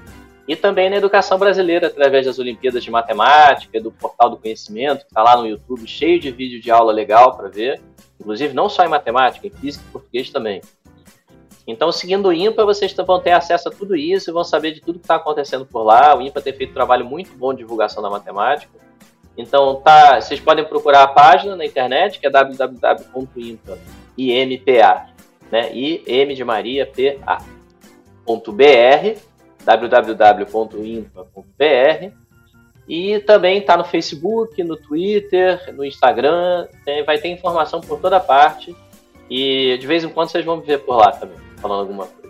e 0.49 0.55
também 0.55 0.89
na 0.89 0.97
educação 0.97 1.39
brasileira, 1.39 1.89
através 1.89 2.27
das 2.27 2.39
Olimpíadas 2.39 2.85
de 2.85 2.91
Matemática, 2.91 3.81
do 3.81 3.91
Portal 3.91 4.31
do 4.31 4.37
Conhecimento, 4.37 5.01
que 5.01 5.07
está 5.07 5.23
lá 5.23 5.37
no 5.37 5.47
YouTube, 5.47 5.87
cheio 5.87 6.21
de 6.21 6.31
vídeo 6.31 6.61
de 6.61 6.71
aula 6.71 6.93
legal 6.93 7.37
para 7.37 7.49
ver. 7.49 7.81
Inclusive, 8.21 8.55
não 8.55 8.69
só 8.69 8.85
em 8.85 8.89
matemática, 8.89 9.47
em 9.47 9.51
física 9.51 9.85
e 9.89 9.93
português 9.93 10.31
também. 10.31 10.61
Então, 11.67 11.91
seguindo 11.91 12.29
o 12.29 12.33
IMPA, 12.33 12.65
vocês 12.65 12.95
vão 12.95 13.21
ter 13.21 13.33
acesso 13.33 13.69
a 13.69 13.73
tudo 13.73 13.97
isso 13.97 14.31
e 14.31 14.33
vão 14.33 14.45
saber 14.45 14.71
de 14.73 14.81
tudo 14.81 15.01
que 15.01 15.05
está 15.05 15.17
acontecendo 15.17 15.67
por 15.67 15.83
lá. 15.83 16.17
O 16.17 16.23
IMPA 16.23 16.41
tem 16.41 16.53
feito 16.53 16.71
um 16.71 16.75
trabalho 16.75 17.05
muito 17.05 17.37
bom 17.37 17.53
de 17.53 17.59
divulgação 17.59 18.01
da 18.01 18.09
matemática. 18.09 18.73
Então, 19.37 19.75
tá, 19.77 20.21
vocês 20.21 20.39
podem 20.39 20.65
procurar 20.65 21.03
a 21.03 21.09
página 21.09 21.57
na 21.57 21.67
internet, 21.67 22.21
que 22.21 22.27
é 22.27 22.31
www.impa.com.br 22.31 23.77
né? 25.51 25.75
www.impa.br 29.67 31.07
e 32.89 33.19
também 33.21 33.59
está 33.59 33.77
no 33.77 33.85
Facebook, 33.85 34.63
no 34.63 34.77
Twitter, 34.77 35.75
no 35.75 35.85
Instagram, 35.85 36.69
tem, 36.85 37.05
vai 37.05 37.19
ter 37.19 37.29
informação 37.29 37.81
por 37.81 38.01
toda 38.01 38.21
parte 38.21 38.75
e 39.29 39.77
de 39.79 39.87
vez 39.87 40.05
em 40.05 40.09
quando 40.09 40.31
vocês 40.31 40.45
vão 40.45 40.59
me 40.59 40.63
ver 40.65 40.79
por 40.79 40.97
lá 40.97 41.11
também, 41.11 41.37
falando 41.57 41.81
alguma 41.81 42.07
coisa. 42.07 42.27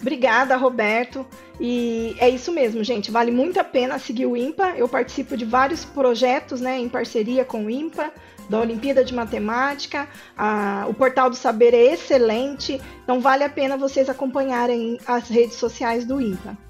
Obrigada, 0.00 0.56
Roberto. 0.56 1.26
E 1.58 2.14
é 2.18 2.28
isso 2.28 2.52
mesmo, 2.52 2.84
gente. 2.84 3.10
Vale 3.10 3.30
muito 3.30 3.58
a 3.58 3.64
pena 3.64 3.98
seguir 3.98 4.26
o 4.26 4.36
IMPA. 4.36 4.74
Eu 4.76 4.86
participo 4.86 5.36
de 5.36 5.46
vários 5.46 5.86
projetos 5.86 6.60
né, 6.60 6.78
em 6.78 6.88
parceria 6.88 7.46
com 7.46 7.64
o 7.64 7.70
IMPA, 7.70 8.12
da 8.48 8.60
Olimpíada 8.60 9.02
de 9.02 9.14
Matemática. 9.14 10.06
A, 10.36 10.86
o 10.88 10.94
Portal 10.94 11.30
do 11.30 11.36
Saber 11.36 11.72
é 11.72 11.94
excelente. 11.94 12.80
Então, 13.02 13.20
vale 13.20 13.42
a 13.42 13.48
pena 13.48 13.76
vocês 13.76 14.08
acompanharem 14.08 14.98
as 15.06 15.28
redes 15.28 15.56
sociais 15.56 16.04
do 16.04 16.20
IMPA. 16.20 16.65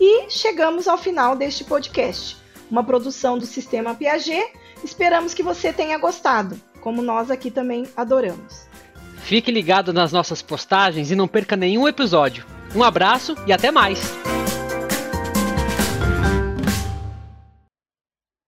E 0.00 0.30
chegamos 0.30 0.86
ao 0.86 0.98
final 0.98 1.34
deste 1.34 1.64
podcast. 1.64 2.36
Uma 2.70 2.84
produção 2.84 3.38
do 3.38 3.46
Sistema 3.46 3.94
Piaget. 3.94 4.52
Esperamos 4.84 5.34
que 5.34 5.42
você 5.42 5.72
tenha 5.72 5.98
gostado 5.98 6.60
como 6.80 7.02
nós 7.02 7.30
aqui 7.30 7.50
também 7.50 7.86
adoramos. 7.96 8.68
Fique 9.18 9.50
ligado 9.50 9.92
nas 9.92 10.12
nossas 10.12 10.40
postagens 10.40 11.10
e 11.10 11.16
não 11.16 11.28
perca 11.28 11.56
nenhum 11.56 11.86
episódio. 11.86 12.46
Um 12.74 12.82
abraço 12.82 13.36
e 13.46 13.52
até 13.52 13.70
mais! 13.70 14.37